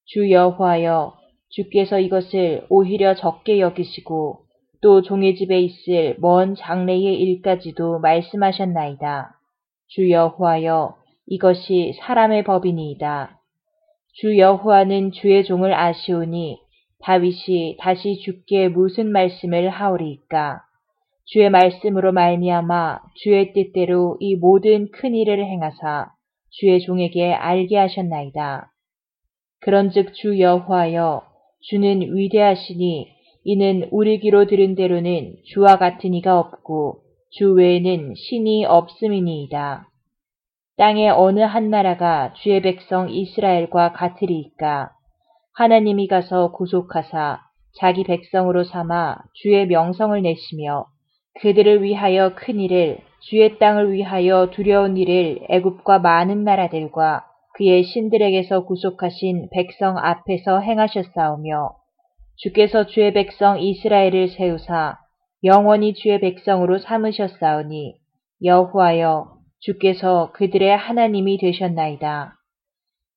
주 0.05 0.29
여호와여 0.29 1.13
주께서 1.49 1.99
이것을 1.99 2.65
오히려 2.69 3.15
적게 3.15 3.59
여기시고 3.59 4.39
또 4.81 5.01
종의 5.01 5.35
집에 5.35 5.59
있을 5.59 6.15
먼 6.19 6.55
장래의 6.55 7.19
일까지도 7.21 7.99
말씀하셨나이다. 7.99 9.35
주 9.87 10.11
여호와여 10.11 10.95
이것이 11.27 11.93
사람의 11.99 12.43
법이니이다. 12.43 13.39
주 14.13 14.37
여호와는 14.37 15.11
주의 15.11 15.43
종을 15.43 15.73
아시오니 15.73 16.59
다윗이 17.01 17.77
다시 17.79 18.19
주께 18.19 18.67
무슨 18.67 19.11
말씀을 19.11 19.69
하오리이까. 19.69 20.61
주의 21.25 21.49
말씀으로 21.49 22.11
말미암아 22.11 22.99
주의 23.15 23.53
뜻대로 23.53 24.17
이 24.19 24.35
모든 24.35 24.91
큰 24.91 25.15
일을 25.15 25.43
행하사 25.43 26.11
주의 26.51 26.79
종에게 26.79 27.33
알게 27.33 27.75
하셨나이다. 27.77 28.71
그런즉 29.65 30.13
주 30.13 30.39
여호와여 30.39 31.23
주는 31.61 32.15
위대하시니 32.15 33.07
이는 33.45 33.87
우리 33.89 34.19
귀로 34.19 34.45
들은 34.45 34.75
대로는 34.75 35.37
주와 35.45 35.79
같은 35.79 36.13
이가 36.13 36.37
없고 36.37 36.99
주 37.31 37.53
외에는 37.53 38.13
신이 38.15 38.65
없음이니이다. 38.65 39.87
땅의 40.77 41.09
어느 41.09 41.39
한 41.39 41.71
나라가 41.71 42.31
주의 42.33 42.61
백성 42.61 43.09
이스라엘과 43.09 43.93
같으리이까 43.93 44.91
하나님이 45.55 46.09
가서 46.09 46.51
구속하사 46.51 47.41
자기 47.79 48.03
백성으로 48.03 48.65
삼아 48.65 49.17
주의 49.33 49.65
명성을 49.65 50.21
내시며 50.21 50.85
그들을 51.41 51.81
위하여 51.81 52.35
큰 52.35 52.59
일을 52.59 52.99
주의 53.21 53.57
땅을 53.57 53.93
위하여 53.93 54.51
두려운 54.51 54.95
일을 54.95 55.47
애굽과 55.49 55.97
많은 55.99 56.43
나라들과 56.43 57.25
그의 57.57 57.83
신들에게서 57.83 58.65
구속하신 58.65 59.47
백성 59.53 59.97
앞에서 59.97 60.59
행하셨사오며 60.59 61.71
주께서 62.35 62.85
주의 62.85 63.13
백성 63.13 63.61
이스라엘을 63.61 64.27
세우사 64.27 64.97
영원히 65.45 65.93
주의 65.93 66.19
백성으로 66.19 66.79
삼으셨사오니 66.79 67.95
여호와여 68.43 69.35
주께서 69.59 70.33
그들의 70.33 70.75
하나님이 70.75 71.37
되셨나이다. 71.37 72.35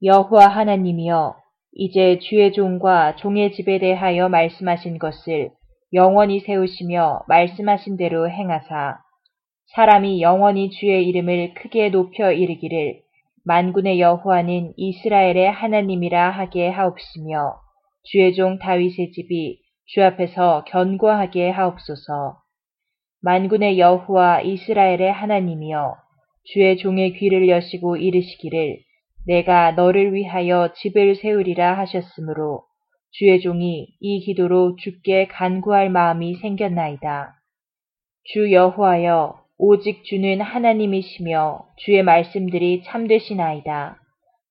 여호와 0.04 0.46
하나님이여 0.46 1.34
이제 1.72 2.20
주의 2.20 2.52
종과 2.52 3.16
종의 3.16 3.54
집에 3.54 3.80
대하여 3.80 4.28
말씀하신 4.28 5.00
것을 5.00 5.50
영원히 5.92 6.38
세우시며 6.38 7.22
말씀하신 7.26 7.96
대로 7.96 8.30
행하사 8.30 8.98
사람이 9.74 10.22
영원히 10.22 10.70
주의 10.70 11.08
이름을 11.08 11.54
크게 11.54 11.88
높여 11.88 12.30
이르기를 12.30 13.07
만군의 13.44 14.00
여호와는 14.00 14.74
이스라엘의 14.76 15.50
하나님이라 15.50 16.30
하게 16.30 16.68
하옵시며 16.68 17.56
주의 18.04 18.34
종 18.34 18.58
다윗의 18.58 19.12
집이 19.12 19.58
주 19.86 20.02
앞에서 20.02 20.64
견고하게 20.66 21.50
하옵소서. 21.50 22.38
만군의 23.22 23.78
여호와 23.78 24.42
이스라엘의 24.42 25.12
하나님이여 25.12 25.94
주의 26.44 26.76
종의 26.78 27.14
귀를 27.14 27.48
여시고 27.48 27.96
이르시기를 27.96 28.78
내가 29.26 29.72
너를 29.72 30.14
위하여 30.14 30.72
집을 30.74 31.16
세우리라 31.16 31.76
하셨으므로 31.78 32.62
주의 33.10 33.40
종이 33.40 33.88
이 34.00 34.20
기도로 34.20 34.76
주께 34.76 35.26
간구할 35.26 35.90
마음이 35.90 36.36
생겼나이다. 36.36 37.34
주 38.24 38.52
여호와여 38.52 39.47
오직 39.60 40.04
주는 40.04 40.40
하나님이시며 40.40 41.66
주의 41.78 42.00
말씀들이 42.04 42.84
참되시나이다. 42.84 43.98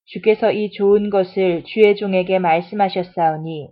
주께서 0.06 0.52
이 0.52 0.70
좋은 0.72 1.10
것을 1.10 1.64
주의 1.64 1.96
종에게 1.96 2.40
말씀하셨사오니 2.40 3.70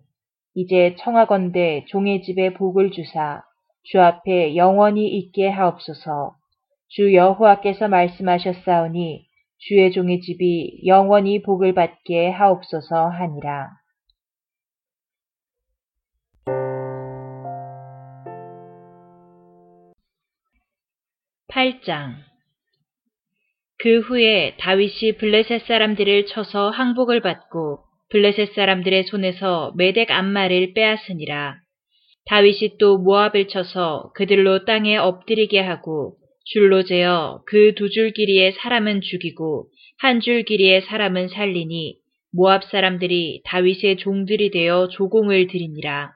이제 0.55 0.95
청하건대 0.99 1.83
종의 1.89 2.21
집에 2.21 2.53
복을 2.53 2.91
주사 2.91 3.43
주 3.83 3.99
앞에 3.99 4.55
영원히 4.55 5.09
있게 5.09 5.49
하옵소서. 5.49 6.35
주 6.87 7.13
여호와께서 7.13 7.89
말씀하셨사오니 7.89 9.25
주의 9.57 9.91
종의 9.91 10.21
집이 10.21 10.83
영원히 10.85 11.41
복을 11.41 11.73
받게 11.73 12.29
하옵소서 12.29 13.09
하니라. 13.09 13.71
8장 21.55 22.15
그 23.77 24.01
후에 24.01 24.57
다윗이 24.59 25.13
블레셋 25.19 25.65
사람들을 25.65 26.25
쳐서 26.25 26.69
항복을 26.69 27.21
받고 27.21 27.79
블레셋 28.09 28.53
사람들의 28.53 29.05
손에서 29.05 29.71
메덱 29.77 30.11
암마를 30.11 30.73
빼앗으니라. 30.73 31.55
다윗이 32.25 32.77
또 32.77 32.97
모압을 32.97 33.47
쳐서 33.47 34.11
그들로 34.15 34.65
땅에 34.65 34.97
엎드리게 34.97 35.61
하고 35.61 36.17
줄로 36.43 36.83
재어 36.83 37.41
그 37.45 37.73
두 37.73 37.87
줄 37.89 38.11
길이의 38.11 38.51
사람은 38.59 38.99
죽이고 38.99 39.69
한 39.99 40.19
줄 40.19 40.43
길이의 40.43 40.81
사람은 40.81 41.29
살리니 41.29 41.95
모압 42.33 42.65
사람들이 42.65 43.43
다윗의 43.45 43.95
종들이 43.95 44.51
되어 44.51 44.89
조공을 44.89 45.47
드리니라. 45.47 46.11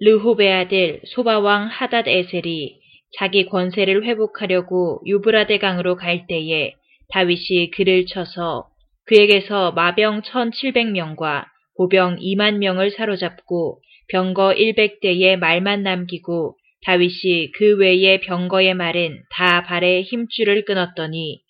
르호베 0.00 0.52
아들 0.52 1.00
소바왕 1.04 1.68
하닷 1.68 2.08
에셀이 2.08 2.87
자기 3.16 3.46
권세를 3.46 4.04
회복하려고 4.04 5.00
유브라데 5.06 5.58
강으로 5.58 5.96
갈 5.96 6.26
때에 6.26 6.72
다윗이 7.12 7.70
그를 7.72 8.06
쳐서 8.06 8.68
그에게서 9.06 9.72
마병 9.72 10.22
1700명과 10.22 11.46
보병 11.76 12.16
2만 12.16 12.58
명을 12.58 12.90
사로잡고 12.90 13.80
병거 14.08 14.54
100대의 14.54 15.36
말만 15.36 15.82
남기고 15.82 16.56
다윗이 16.84 17.52
그 17.52 17.76
외의 17.76 18.20
병거의 18.20 18.74
말은 18.74 19.22
다 19.30 19.62
발에 19.64 20.02
힘줄을 20.02 20.64
끊었더니 20.64 21.40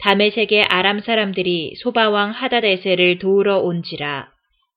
다메색의 0.00 0.64
아람 0.64 1.00
사람들이 1.00 1.76
소바왕 1.76 2.32
하다데세를 2.32 3.18
도우러 3.18 3.58
온지라 3.60 4.28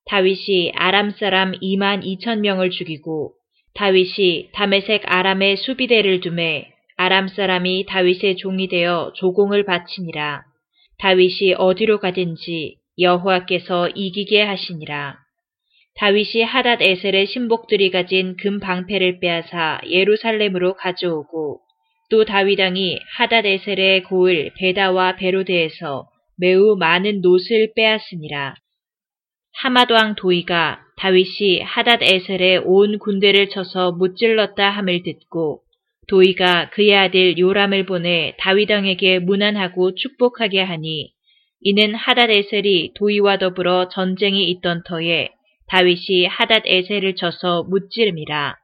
다윗이 0.05 0.71
아람 0.75 1.11
사람 1.11 1.51
2만 1.53 2.03
2천 2.03 2.39
명을 2.39 2.69
죽이고 2.69 3.33
다윗이 3.78 4.49
다메색 4.53 5.03
아람의 5.05 5.57
수비대를 5.57 6.21
두매 6.21 6.67
아람 6.95 7.28
사람이 7.28 7.86
다윗의 7.88 8.38
종이 8.38 8.67
되어 8.67 9.13
조공을 9.15 9.65
바치니라. 9.65 10.41
다윗이 10.97 11.53
어디로 11.55 11.99
가든지 11.99 12.78
여호와께서 12.97 13.89
이기게 13.89 14.41
하시니라. 14.41 15.19
다윗이 15.99 16.41
하닷 16.41 16.82
에셀의 16.82 17.28
신복들이 17.28 17.91
가진 17.91 18.36
금 18.38 18.59
방패를 18.59 19.19
빼앗아 19.19 19.82
예루살렘으로 19.88 20.73
가져오고 20.73 21.59
또 22.09 22.25
다윗왕이 22.25 22.97
하닷 23.17 23.45
에셀의 23.45 24.03
고을 24.05 24.53
베다와 24.57 25.17
베로데에서 25.17 26.07
매우 26.36 26.75
많은 26.78 27.21
노을 27.21 27.73
빼앗으니라. 27.75 28.55
하마왕 29.61 30.15
도이가 30.15 30.86
다윗이 30.98 31.62
하닷 31.62 32.02
에셀의 32.02 32.64
온 32.66 32.98
군대를 33.00 33.50
쳐서 33.50 33.91
무찔렀다 33.91 34.70
함을 34.70 35.04
듣고 35.04 35.62
도이가 36.08 36.72
그의 36.72 36.95
아들 36.95 37.38
요람을 37.38 37.86
보내 37.86 38.36
다윗왕에게 38.39 39.20
문안하고 39.20 39.95
축복하게 39.95 40.62
하니 40.62 41.12
이는 41.62 41.95
하닷 41.95 42.30
에셀이 42.30 42.93
도이와 42.95 43.38
더불어 43.38 43.89
전쟁이 43.89 44.50
있던 44.52 44.84
터에 44.84 45.30
다윗이 45.70 46.26
하닷 46.30 46.64
에셀을 46.66 47.16
쳐서 47.16 47.64
무찌름이라. 47.64 48.56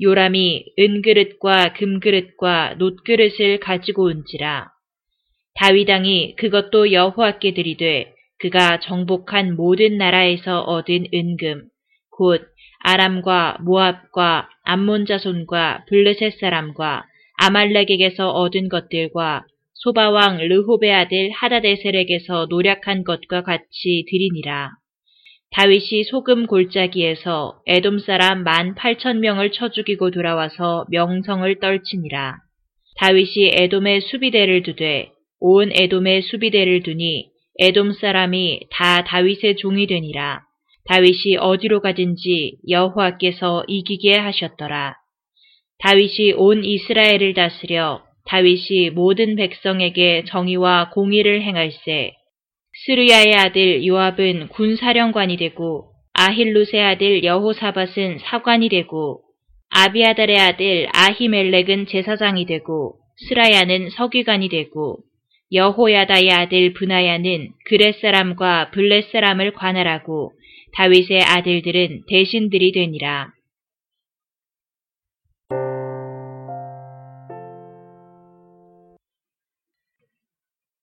요람이 0.00 0.66
은그릇과 0.78 1.72
금그릇과 1.72 2.76
놋그릇을 2.78 3.58
가지고 3.58 4.04
온지라. 4.04 4.70
다윗왕이 5.54 6.36
그것도 6.36 6.92
여호와께 6.92 7.54
드리되 7.54 8.12
그가 8.38 8.80
정복한 8.80 9.56
모든 9.56 9.98
나라에서 9.98 10.60
얻은 10.60 11.06
은금, 11.12 11.64
곧 12.10 12.42
아람과 12.84 13.58
모압과 13.60 14.48
암몬 14.62 15.06
자손과 15.06 15.84
블레셋 15.88 16.38
사람과 16.38 17.04
아말렉에게서 17.38 18.30
얻은 18.30 18.68
것들과 18.68 19.44
소바왕 19.74 20.38
르호베 20.38 20.92
아들 20.92 21.30
하다데셀에게서 21.30 22.46
노력한 22.50 23.04
것과 23.04 23.42
같이 23.42 24.04
드리니라. 24.10 24.70
다윗이 25.52 26.04
소금 26.04 26.46
골짜기에서 26.46 27.62
에돔 27.66 28.00
사람 28.00 28.44
만 28.44 28.74
팔천 28.74 29.20
명을 29.20 29.52
쳐 29.52 29.70
죽이고 29.70 30.10
돌아와서 30.10 30.84
명성을 30.90 31.58
떨치니라. 31.60 32.36
다윗이 32.98 33.52
에돔의 33.54 34.02
수비대를 34.02 34.62
두되 34.62 35.10
온 35.40 35.70
에돔의 35.72 36.22
수비대를 36.22 36.82
두니 36.82 37.30
에돔 37.58 37.92
사람이 37.92 38.60
다 38.70 39.04
다윗의 39.04 39.56
종이 39.56 39.86
되니라. 39.86 40.42
다윗이 40.86 41.36
어디로 41.38 41.80
가든지 41.80 42.58
여호와께서 42.68 43.64
이기게 43.66 44.16
하셨더라. 44.16 44.94
다윗이 45.78 46.32
온 46.36 46.64
이스라엘을 46.64 47.34
다스려 47.34 48.02
다윗이 48.26 48.90
모든 48.90 49.36
백성에게 49.36 50.24
정의와 50.26 50.90
공의를 50.90 51.42
행할세. 51.42 52.12
스루야의 52.84 53.34
아들 53.34 53.86
요압은 53.86 54.48
군사령관이 54.48 55.36
되고 55.36 55.90
아힐루세 56.14 56.80
아들 56.80 57.24
여호사밧은 57.24 58.18
사관이 58.18 58.68
되고 58.68 59.22
아비아달의 59.70 60.38
아들 60.38 60.88
아히멜렉은 60.92 61.86
제사장이 61.86 62.46
되고 62.46 62.98
스라야는 63.28 63.90
서기관이 63.90 64.48
되고 64.48 64.98
여호야다의 65.50 66.30
아들 66.30 66.74
브나야는 66.74 67.52
그렛 67.64 68.00
사람과 68.00 68.70
블렛 68.70 69.10
사람을 69.10 69.52
관할하고 69.52 70.32
다윗의 70.74 71.22
아들들은 71.22 72.04
대신들이 72.06 72.72
되니라. 72.72 73.32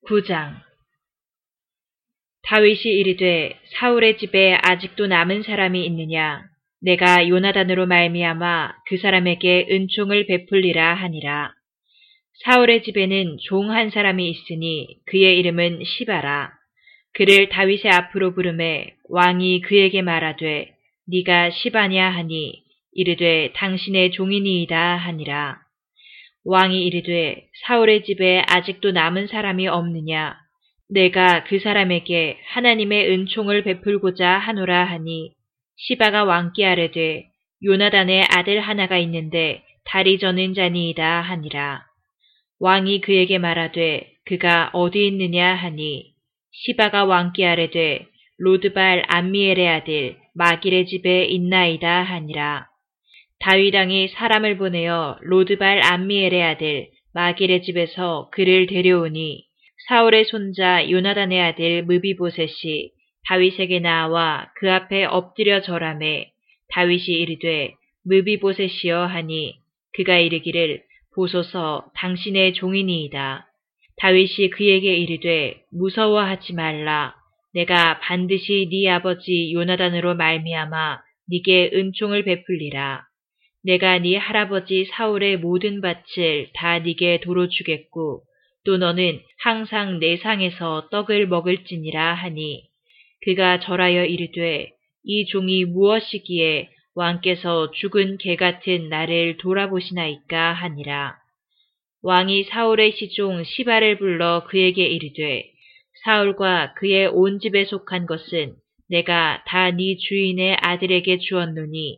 구장. 0.07 0.61
다윗이 2.43 2.81
이르되 2.85 3.59
사울의 3.79 4.17
집에 4.17 4.55
아직도 4.61 5.07
남은 5.07 5.43
사람이 5.43 5.85
있느냐? 5.85 6.43
내가 6.81 7.27
요나단으로 7.27 7.85
말미암아 7.87 8.73
그 8.87 8.97
사람에게 8.97 9.67
은총을 9.69 10.27
베풀리라 10.27 10.93
하니라 10.95 11.53
사울의 12.43 12.83
집에는 12.83 13.37
종 13.43 13.71
한 13.71 13.89
사람이 13.89 14.29
있으니 14.29 14.97
그의 15.05 15.39
이름은 15.39 15.83
시바라. 15.85 16.51
그를 17.13 17.47
다윗의 17.49 17.89
앞으로 17.91 18.33
부름에 18.33 18.93
왕이 19.09 19.61
그에게 19.61 20.01
말하되 20.01 20.73
네가 21.07 21.51
시바냐 21.51 22.09
하니 22.09 22.61
이르되 22.91 23.53
당신의 23.55 24.11
종이니이다 24.11 24.97
하니라. 24.97 25.59
왕이 26.43 26.85
이르되 26.85 27.47
사울의 27.65 28.03
집에 28.03 28.43
아직도 28.47 28.91
남은 28.91 29.27
사람이 29.27 29.67
없느냐 29.67 30.35
내가 30.89 31.45
그 31.45 31.59
사람에게 31.59 32.37
하나님의 32.47 33.09
은총을 33.11 33.63
베풀고자 33.63 34.29
하노라 34.29 34.83
하니 34.83 35.31
시바가 35.77 36.25
왕께 36.25 36.65
아뢰되 36.65 37.25
요나단의 37.63 38.25
아들 38.29 38.59
하나가 38.59 38.97
있는데 38.97 39.63
다리 39.85 40.19
저는 40.19 40.53
자니이다 40.53 41.21
하니라. 41.21 41.94
왕이 42.59 43.01
그에게 43.01 43.37
말하되 43.37 44.11
그가 44.25 44.69
어디 44.73 45.07
있느냐 45.07 45.53
하니 45.53 46.13
시바가 46.51 47.05
왕께 47.05 47.45
아뢰되 47.45 48.07
로드발 48.37 49.03
암미엘의 49.07 49.67
아들 49.67 50.17
마길의 50.33 50.85
집에 50.87 51.25
있나이다 51.25 52.03
하니라. 52.03 52.67
다윗왕이 53.39 54.09
사람을 54.09 54.57
보내어 54.57 55.17
로드발 55.21 55.81
암미엘의 55.83 56.43
아들 56.43 56.89
마길의 57.13 57.63
집에서 57.63 58.29
그를 58.31 58.67
데려오니 58.67 59.45
사울의 59.87 60.25
손자 60.25 60.89
요나단의 60.89 61.41
아들 61.41 61.83
므비보셋이 61.83 62.91
다윗에게 63.27 63.79
나와 63.79 64.49
그 64.55 64.71
앞에 64.71 65.05
엎드려 65.05 65.61
절함에 65.61 66.31
다윗이 66.73 67.05
이르되 67.07 67.73
무비보셋이여 68.05 69.05
하니 69.05 69.59
그가 69.93 70.17
이르기를 70.17 70.83
보소서 71.15 71.85
당신의 71.95 72.53
종이니이다. 72.53 73.47
다윗이 73.97 74.49
그에게 74.51 74.95
이르되 74.97 75.61
무서워하지 75.71 76.53
말라. 76.53 77.15
내가 77.53 77.99
반드시 77.99 78.67
네 78.69 78.89
아버지 78.89 79.53
요나단으로 79.53 80.15
말미암아 80.15 80.99
네게 81.29 81.71
은총을 81.73 82.23
베풀리라. 82.25 83.03
내가 83.63 83.97
네 83.99 84.17
할아버지 84.17 84.85
사울의 84.85 85.37
모든 85.37 85.81
밭을 85.81 86.49
다 86.53 86.79
네게 86.79 87.21
도로 87.21 87.47
주겠고 87.47 88.23
또 88.65 88.77
너는 88.77 89.21
항상 89.39 89.99
내 89.99 90.17
상에서 90.17 90.89
떡을 90.89 91.27
먹을지니라 91.27 92.13
하니 92.13 92.63
그가 93.23 93.59
절하여 93.59 94.05
이르되 94.05 94.71
이 95.03 95.25
종이 95.27 95.65
무엇이기에 95.65 96.69
왕께서 96.95 97.71
죽은 97.71 98.17
개 98.17 98.37
같은 98.37 98.87
나를 98.87 99.35
돌아보시나이까 99.37 100.53
하니라. 100.53 101.17
왕이 102.01 102.45
사울의 102.45 102.93
시종 102.93 103.43
시바를 103.43 103.97
불러 103.97 104.45
그에게 104.47 104.85
이르되 104.85 105.43
사울과 106.05 106.73
그의 106.75 107.07
온 107.07 107.39
집에 107.39 107.65
속한 107.65 108.05
것은 108.05 108.53
내가 108.89 109.43
다 109.45 109.71
네 109.71 109.97
주인의 109.97 110.57
아들에게 110.61 111.17
주었노니 111.17 111.97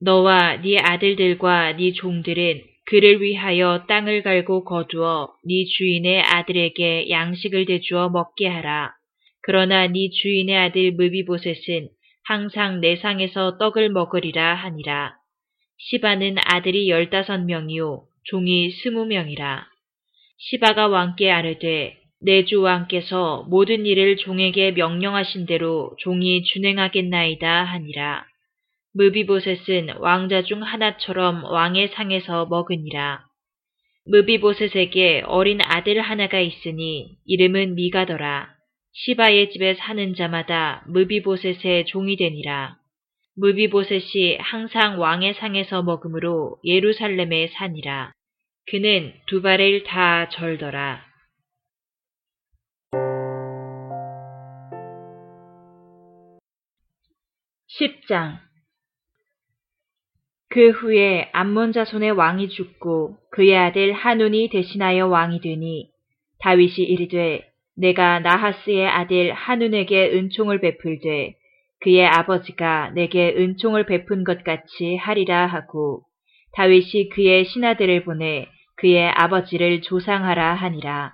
너와 0.00 0.60
네 0.60 0.78
아들들과 0.78 1.72
네 1.76 1.92
종들은 1.92 2.62
그를 2.84 3.20
위하여 3.20 3.84
땅을 3.88 4.22
갈고 4.22 4.62
거두어 4.62 5.34
네 5.44 5.64
주인의 5.64 6.20
아들에게 6.20 7.10
양식을 7.10 7.64
대주어 7.64 8.10
먹게 8.10 8.46
하라. 8.46 8.92
그러나 9.42 9.88
네 9.88 10.10
주인의 10.10 10.56
아들 10.56 10.92
무비보셋은 10.92 11.88
항상 12.28 12.80
내 12.80 12.96
상에서 12.96 13.56
떡을 13.58 13.90
먹으리라 13.90 14.54
하니라. 14.54 15.14
시바는 15.78 16.36
아들이 16.44 16.88
열다섯 16.88 17.44
명이요 17.44 18.04
종이 18.24 18.70
스무 18.70 19.06
명이라. 19.06 19.66
시바가 20.38 20.88
왕께 20.88 21.30
아뢰되 21.30 21.96
내 22.20 22.44
주 22.44 22.62
왕께서 22.62 23.46
모든 23.48 23.86
일을 23.86 24.16
종에게 24.16 24.72
명령하신 24.72 25.46
대로 25.46 25.94
종이 26.00 26.42
준행하겠나이다 26.42 27.64
하니라. 27.64 28.26
무비보셋은 28.94 29.98
왕자 29.98 30.42
중 30.42 30.62
하나처럼 30.62 31.44
왕의 31.44 31.88
상에서 31.88 32.46
먹으니라. 32.46 33.24
무비보셋에게 34.06 35.24
어린 35.26 35.60
아들 35.62 36.00
하나가 36.00 36.40
있으니 36.40 37.18
이름은 37.26 37.76
미가더라. 37.76 38.55
시바의 38.98 39.50
집에 39.50 39.74
사는 39.74 40.14
자마다 40.14 40.82
무비보셋의 40.88 41.84
종이 41.84 42.16
되니라. 42.16 42.78
무비보셋이 43.36 44.38
항상 44.38 44.98
왕의 44.98 45.34
상에서 45.34 45.82
먹으므로 45.82 46.56
예루살렘에 46.64 47.48
사니라. 47.48 48.12
그는 48.70 49.12
두 49.26 49.42
발을 49.42 49.84
다 49.84 50.30
절더라. 50.30 51.04
10장 57.78 58.38
그 60.48 60.70
후에 60.70 61.28
암몬 61.34 61.72
자손의 61.72 62.12
왕이 62.12 62.48
죽고 62.48 63.18
그의 63.30 63.58
아들 63.58 63.92
한운이 63.92 64.48
대신하여 64.48 65.06
왕이 65.06 65.42
되니 65.42 65.90
다윗이 66.38 66.76
이르되 66.78 67.55
내가 67.76 68.20
나하스의 68.20 68.88
아들 68.88 69.32
한운에게 69.32 70.12
은총을 70.12 70.60
베풀되 70.60 71.34
그의 71.80 72.06
아버지가 72.06 72.92
내게 72.94 73.34
은총을 73.36 73.86
베푼 73.86 74.24
것 74.24 74.42
같이 74.44 74.96
하리라 74.96 75.46
하고 75.46 76.02
다윗이 76.54 77.10
그의 77.10 77.44
신하들을 77.44 78.04
보내 78.04 78.48
그의 78.76 79.08
아버지를 79.10 79.82
조상하라 79.82 80.54
하니라. 80.54 81.12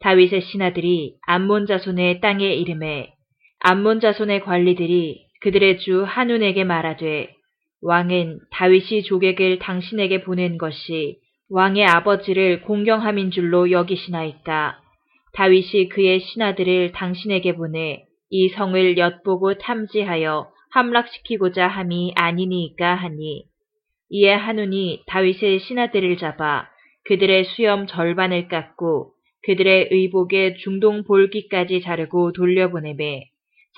다윗의 0.00 0.42
신하들이 0.42 1.16
암몬 1.26 1.66
자손의 1.66 2.20
땅의 2.20 2.60
이름에 2.60 3.12
암몬 3.60 4.00
자손의 4.00 4.40
관리들이 4.40 5.26
그들의 5.40 5.78
주 5.78 6.04
한운에게 6.04 6.64
말하되 6.64 7.34
왕은 7.82 8.40
다윗이 8.50 9.02
조객을 9.04 9.58
당신에게 9.58 10.22
보낸 10.22 10.58
것이 10.58 11.18
왕의 11.50 11.84
아버지를 11.84 12.62
공경함인 12.62 13.30
줄로 13.30 13.70
여기시나이까. 13.70 14.80
다윗이 15.34 15.88
그의 15.90 16.20
신하들을 16.20 16.92
당신에게 16.92 17.54
보내 17.54 18.04
이 18.30 18.48
성을 18.48 18.98
엿보고 18.98 19.58
탐지하여 19.58 20.50
함락시키고자 20.70 21.66
함이 21.66 22.12
아니니까 22.16 22.94
하니 22.94 23.44
이에 24.10 24.32
한운이 24.32 25.04
다윗의 25.06 25.60
신하들을 25.60 26.16
잡아 26.18 26.68
그들의 27.04 27.44
수염 27.44 27.86
절반을 27.86 28.48
깎고 28.48 29.12
그들의 29.44 29.88
의복의 29.90 30.58
중동 30.58 31.04
볼기까지 31.04 31.80
자르고 31.80 32.32
돌려보내매 32.32 33.24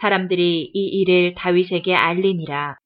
사람들이 0.00 0.70
이 0.72 0.86
일을 1.00 1.34
다윗에게 1.34 1.94
알리니라. 1.94 2.76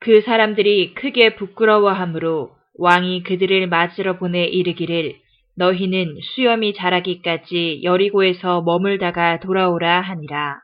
그 0.00 0.22
사람들이 0.22 0.94
크게 0.94 1.36
부끄러워하므로 1.36 2.50
왕이 2.78 3.24
그들을 3.24 3.66
맞으러 3.68 4.18
보내 4.18 4.44
이르기를 4.44 5.16
너희는 5.60 6.16
수염이 6.22 6.72
자라기까지 6.72 7.82
여리고에서 7.84 8.62
머물다가 8.62 9.40
돌아오라 9.40 10.00
하니라. 10.00 10.58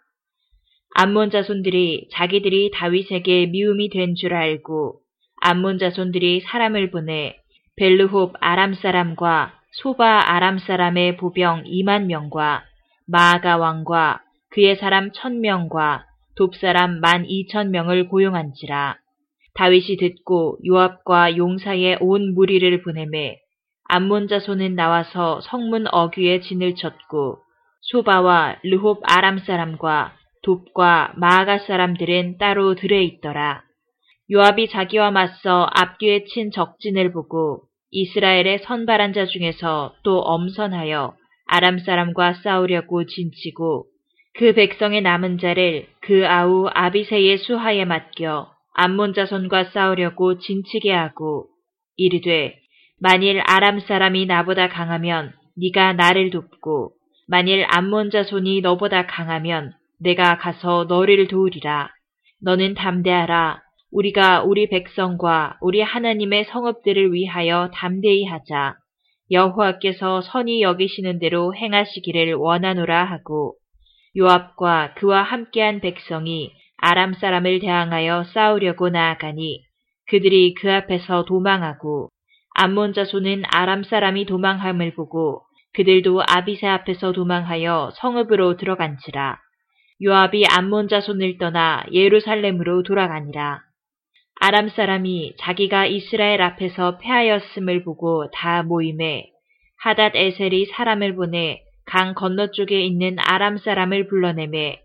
암몬 0.94 1.28
자손들이 1.30 2.09
자기들이 2.12 2.70
다윗에게 2.72 3.44
미움이 3.49 3.90
된 3.90 4.14
줄 4.14 4.32
알고 4.32 5.01
암몬 5.42 5.76
자손들이 5.76 6.40
사람을 6.40 6.90
보내 6.90 7.36
벨르홉 7.76 8.36
아람 8.40 8.72
사람과 8.72 9.53
소바 9.82 10.30
아람 10.34 10.59
사람의 10.59 11.18
보병 11.18 11.64
2만 11.64 12.07
명과 12.07 12.64
마아가 13.07 13.59
왕과 13.59 14.22
그의 14.49 14.76
사람 14.76 15.11
1000명과 15.11 16.05
돕사람 16.38 17.03
12,000명을 17.03 18.09
고용한지라. 18.09 18.97
다윗이 19.57 19.99
듣고 19.99 20.57
요압과 20.66 21.36
용사의 21.36 21.99
온 22.01 22.32
무리를 22.32 22.82
보내매 22.82 23.36
암몬 23.89 24.28
자손은 24.28 24.74
나와서 24.74 25.41
성문 25.43 25.87
어귀에 25.91 26.41
진을 26.41 26.74
쳤고 26.74 27.39
소바와 27.82 28.57
르홉 28.64 29.01
아람 29.05 29.39
사람과 29.39 30.12
돕과 30.43 31.14
마아가 31.16 31.59
사람들은 31.59 32.39
따로 32.39 32.74
들에 32.74 33.03
있더라. 33.05 33.62
요압이 34.30 34.68
자기와 34.68 35.11
맞서 35.12 35.68
앞뒤에 35.72 36.24
친 36.24 36.51
적진을 36.51 37.12
보고 37.12 37.62
이스라엘의 37.91 38.61
선발한 38.61 39.12
자 39.12 39.26
중에서 39.26 39.95
또 40.03 40.20
엄선하여 40.20 41.14
아람 41.47 41.78
사람과 41.78 42.34
싸우려고 42.34 43.07
진치고 43.07 43.87
그 44.39 44.53
백성의 44.53 45.03
남은 45.03 45.39
자를 45.39 45.87
그 46.01 46.26
아우 46.26 46.68
아비세의 46.72 47.39
수하에 47.39 47.84
맡겨 47.84 48.51
암몬 48.74 49.14
자손과 49.14 49.70
싸우려고 49.70 50.39
진치게 50.39 50.93
하고 50.93 51.47
이르되 51.97 52.59
만일 52.99 53.42
아람 53.44 53.80
사람이 53.80 54.24
나보다 54.24 54.68
강하면 54.68 55.34
네가 55.57 55.92
나를 55.92 56.30
돕고 56.30 56.92
만일 57.28 57.66
암몬 57.68 58.11
자손이 58.11 58.62
너보다 58.62 59.07
강하면 59.07 59.72
내가 60.01 60.38
가서 60.38 60.84
너를 60.88 61.28
도우리라. 61.28 61.90
너는 62.42 62.74
담대하라. 62.74 63.61
우리가 63.92 64.42
우리 64.44 64.68
백성과 64.68 65.59
우리 65.61 65.82
하나님의 65.82 66.44
성읍들을 66.47 67.12
위하여 67.12 67.70
담대히 67.74 68.24
하자. 68.24 68.76
여호와께서 69.30 70.22
선히 70.22 70.62
여기시는 70.62 71.18
대로 71.18 71.55
행하시기를 71.55 72.34
원하노라 72.34 73.05
하고 73.05 73.57
요압과 74.16 74.94
그와 74.94 75.22
함께한 75.22 75.80
백성이 75.80 76.53
아람 76.78 77.12
사람을 77.12 77.59
대항하여 77.61 78.24
싸우려고 78.32 78.88
나아가니 78.88 79.64
그들이 80.09 80.55
그 80.55 80.72
앞에서 80.72 81.24
도망하고 81.24 82.11
암몬 82.59 82.94
자손은 82.94 83.42
아람 83.48 83.82
사람이 83.84 84.24
도망함을 84.24 84.94
보고 84.94 85.42
그들도 85.74 86.22
아비세 86.26 86.66
앞에서 86.66 87.12
도망하여 87.12 87.90
성읍으로 87.96 88.57
들어간지라. 88.57 89.38
요압이 90.02 90.46
암몬 90.46 90.88
자손을 90.88 91.36
떠나 91.36 91.84
예루살렘으로 91.92 92.82
돌아가니라. 92.82 93.61
아람 94.40 94.70
사람이 94.70 95.34
자기가 95.38 95.84
이스라엘 95.84 96.40
앞에서 96.40 96.96
패하였음을 96.96 97.84
보고 97.84 98.30
다 98.30 98.62
모임에 98.62 99.26
하닷 99.78 100.16
에셀이 100.16 100.66
사람을 100.72 101.14
보내 101.14 101.62
강 101.84 102.14
건너쪽에 102.14 102.80
있는 102.80 103.16
아람 103.18 103.59
사람을 103.59 104.09
불러내매 104.09 104.80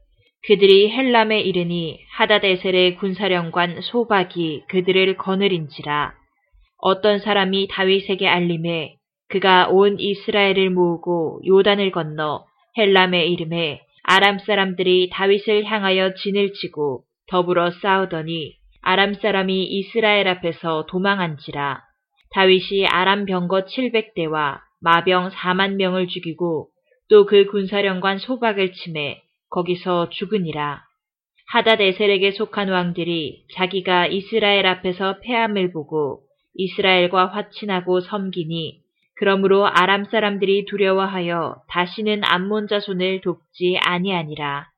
그들이 0.46 0.92
헬람에 0.92 1.40
이르니 1.40 2.02
하닷 2.18 2.44
에셀의 2.44 2.98
군사령관 2.98 3.80
소박이 3.82 4.66
그들을 4.68 5.16
거느린지라 5.16 6.21
어떤 6.82 7.20
사람이 7.20 7.68
다윗에게 7.72 8.28
알림해 8.28 8.96
그가 9.30 9.68
온 9.70 10.00
이스라엘을 10.00 10.70
모으고 10.72 11.42
요단을 11.48 11.92
건너 11.92 12.46
헬람의 12.78 13.32
이름에 13.32 13.82
아람 14.04 14.40
사람들이 14.40 15.10
다윗을 15.14 15.64
향하여 15.64 16.14
진을 16.16 16.54
치고 16.54 17.04
더불어 17.30 17.72
싸우더니 17.72 18.56
아람 18.82 19.14
사람이 19.14 19.64
이스라엘 19.64 20.28
앞에서 20.28 20.86
도망한지라 20.90 21.82
다윗이 22.34 22.88
아람 22.88 23.26
병거 23.26 23.66
700대와 23.66 24.60
마병 24.82 25.30
4만 25.30 25.76
명을 25.76 26.08
죽이고 26.08 26.70
또 27.10 27.26
그 27.26 27.46
군사령관 27.46 28.20
소박을 28.20 28.72
침해 28.72 29.22
거기서 29.50 30.10
죽으니라. 30.12 30.82
하닷 31.50 31.82
에셀에게 31.82 32.32
속한 32.32 32.70
왕들이 32.70 33.44
자기가 33.54 34.08
이스라엘 34.08 34.66
앞에서 34.66 35.20
패함을 35.20 35.74
보고 35.74 36.22
이스라엘과 36.56 37.28
화친하고 37.28 38.02
섬기니 38.02 38.82
그러므로 39.16 39.68
아람 39.68 40.06
사람들이 40.06 40.66
두려워하여 40.66 41.62
다시는 41.68 42.24
암몬 42.24 42.68
자손을 42.68 43.22
돕지 43.22 43.78
아니하니라. 43.82 44.71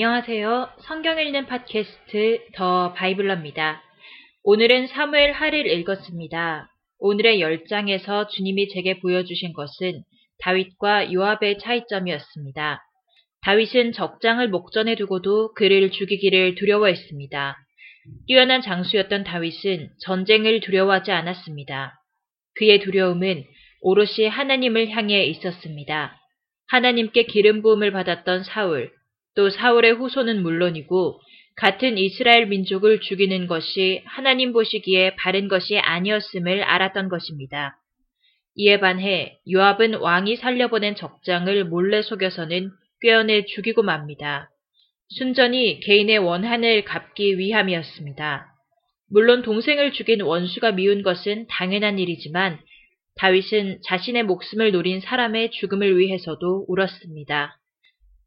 안녕하세요. 0.00 0.68
성경 0.82 1.18
읽는 1.18 1.46
팟캐스트 1.46 2.50
더 2.54 2.92
바이블러입니다. 2.92 3.82
오늘은 4.44 4.86
사무엘 4.86 5.32
하를 5.32 5.66
읽었습니다. 5.66 6.72
오늘의 7.00 7.40
10장에서 7.40 8.28
주님이 8.28 8.68
제게 8.68 9.00
보여주신 9.00 9.52
것은 9.52 10.04
다윗과 10.38 11.12
요압의 11.12 11.58
차이점이었습니다. 11.58 12.80
다윗은 13.42 13.90
적장을 13.90 14.48
목전에 14.48 14.94
두고도 14.94 15.54
그를 15.54 15.90
죽이기를 15.90 16.54
두려워했습니다. 16.54 17.56
뛰어난 18.28 18.62
장수였던 18.62 19.24
다윗은 19.24 19.88
전쟁을 20.02 20.60
두려워하지 20.60 21.10
않았습니다. 21.10 22.00
그의 22.54 22.78
두려움은 22.78 23.42
오롯이 23.80 24.28
하나님을 24.28 24.90
향해 24.90 25.24
있었습니다. 25.24 26.16
하나님께 26.68 27.24
기름 27.24 27.62
부음을 27.62 27.90
받았던 27.90 28.44
사울, 28.44 28.92
또 29.38 29.50
사울의 29.50 29.92
후손은 29.92 30.42
물론이고 30.42 31.20
같은 31.54 31.96
이스라엘 31.96 32.46
민족을 32.46 33.00
죽이는 33.00 33.46
것이 33.46 34.02
하나님 34.04 34.52
보시기에 34.52 35.14
바른 35.14 35.46
것이 35.46 35.78
아니었음을 35.78 36.64
알았던 36.64 37.08
것입니다. 37.08 37.78
이에 38.56 38.80
반해 38.80 39.38
요압은 39.48 39.94
왕이 39.94 40.34
살려보낸 40.34 40.96
적장을 40.96 41.64
몰래 41.66 42.02
속여서는 42.02 42.72
꿰어내 43.00 43.44
죽이고 43.44 43.84
맙니다. 43.84 44.50
순전히 45.10 45.78
개인의 45.78 46.18
원한을 46.18 46.82
갚기 46.82 47.38
위함이었습니다. 47.38 48.44
물론 49.08 49.42
동생을 49.42 49.92
죽인 49.92 50.20
원수가 50.20 50.72
미운 50.72 51.04
것은 51.04 51.46
당연한 51.48 52.00
일이지만 52.00 52.58
다윗은 53.14 53.82
자신의 53.84 54.24
목숨을 54.24 54.72
노린 54.72 54.98
사람의 54.98 55.52
죽음을 55.52 55.96
위해서도 55.96 56.64
울었습니다. 56.66 57.56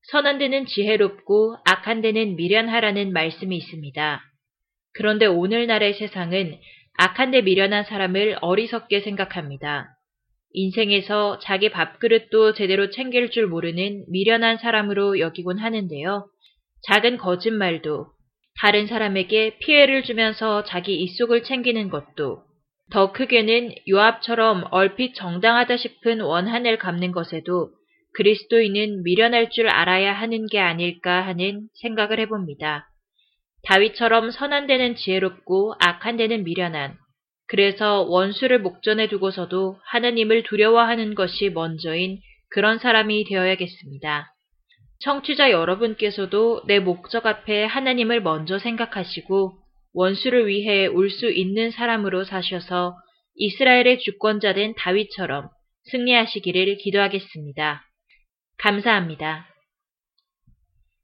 선한 0.10 0.40
데는 0.40 0.66
지혜롭고 0.66 1.58
악한 1.66 2.02
데는 2.02 2.36
미련하라는 2.36 3.14
말씀이 3.14 3.56
있습니다. 3.56 4.22
그런데 4.94 5.26
오늘날의 5.26 5.94
세상은 5.94 6.58
악한 6.98 7.32
데 7.32 7.42
미련한 7.42 7.86
사람을 7.86 8.38
어리석게 8.42 9.02
생각합니다. 9.02 9.88
인생에서 10.54 11.40
자기 11.40 11.70
밥그릇도 11.70 12.54
제대로 12.54 12.90
챙길 12.90 13.32
줄 13.32 13.48
모르는 13.48 14.06
미련한 14.10 14.58
사람으로 14.58 15.20
여기곤 15.20 15.60
하는데요. 15.60 16.28
작은 16.88 17.18
거짓말도 17.18 18.08
다른 18.60 18.88
사람에게 18.88 19.60
피해를 19.60 20.04
주면서 20.04 20.64
자기 20.66 20.96
입속을 21.02 21.44
챙기는 21.44 21.90
것도 21.90 22.44
더 22.92 23.14
크게는 23.14 23.74
요압처럼 23.90 24.66
얼핏 24.72 25.16
정당하다 25.16 25.78
싶은 25.78 26.20
원한을 26.20 26.78
갚는 26.78 27.14
것에도 27.14 27.70
그리스도인은 28.14 29.04
미련할 29.04 29.50
줄 29.50 29.70
알아야 29.70 30.14
하는 30.14 30.48
게 30.48 30.60
아닐까 30.60 31.26
하는 31.26 31.68
생각을 31.82 32.20
해봅니다. 32.20 32.88
다윗처럼 33.64 34.32
선한 34.32 34.68
데는 34.68 34.96
지혜롭고 34.96 35.76
악한 35.80 36.18
데는 36.18 36.44
미련한, 36.44 36.96
그래서 37.48 38.02
원수를 38.04 38.60
목전에 38.60 39.08
두고서도 39.08 39.78
하나님을 39.86 40.44
두려워하는 40.44 41.16
것이 41.16 41.50
먼저인 41.50 42.20
그런 42.50 42.80
사람이 42.80 43.26
되어야겠습니다. 43.26 44.34
청취자 45.00 45.52
여러분께서도 45.52 46.64
내 46.68 46.80
목적 46.80 47.26
앞에 47.26 47.66
하나님을 47.66 48.22
먼저 48.22 48.60
생각하시고 48.60 49.58
원수를 49.94 50.48
위해 50.48 50.88
울수 50.88 51.30
있는 51.32 51.72
사람으로 51.72 52.24
사셔서 52.24 52.96
이스라엘의 53.36 54.00
주권자 54.00 54.54
된 54.54 54.74
다윗처럼 54.78 55.50
승리하시기를 55.92 56.78
기도하겠습니다. 56.78 57.84
감사합니다. 58.62 59.51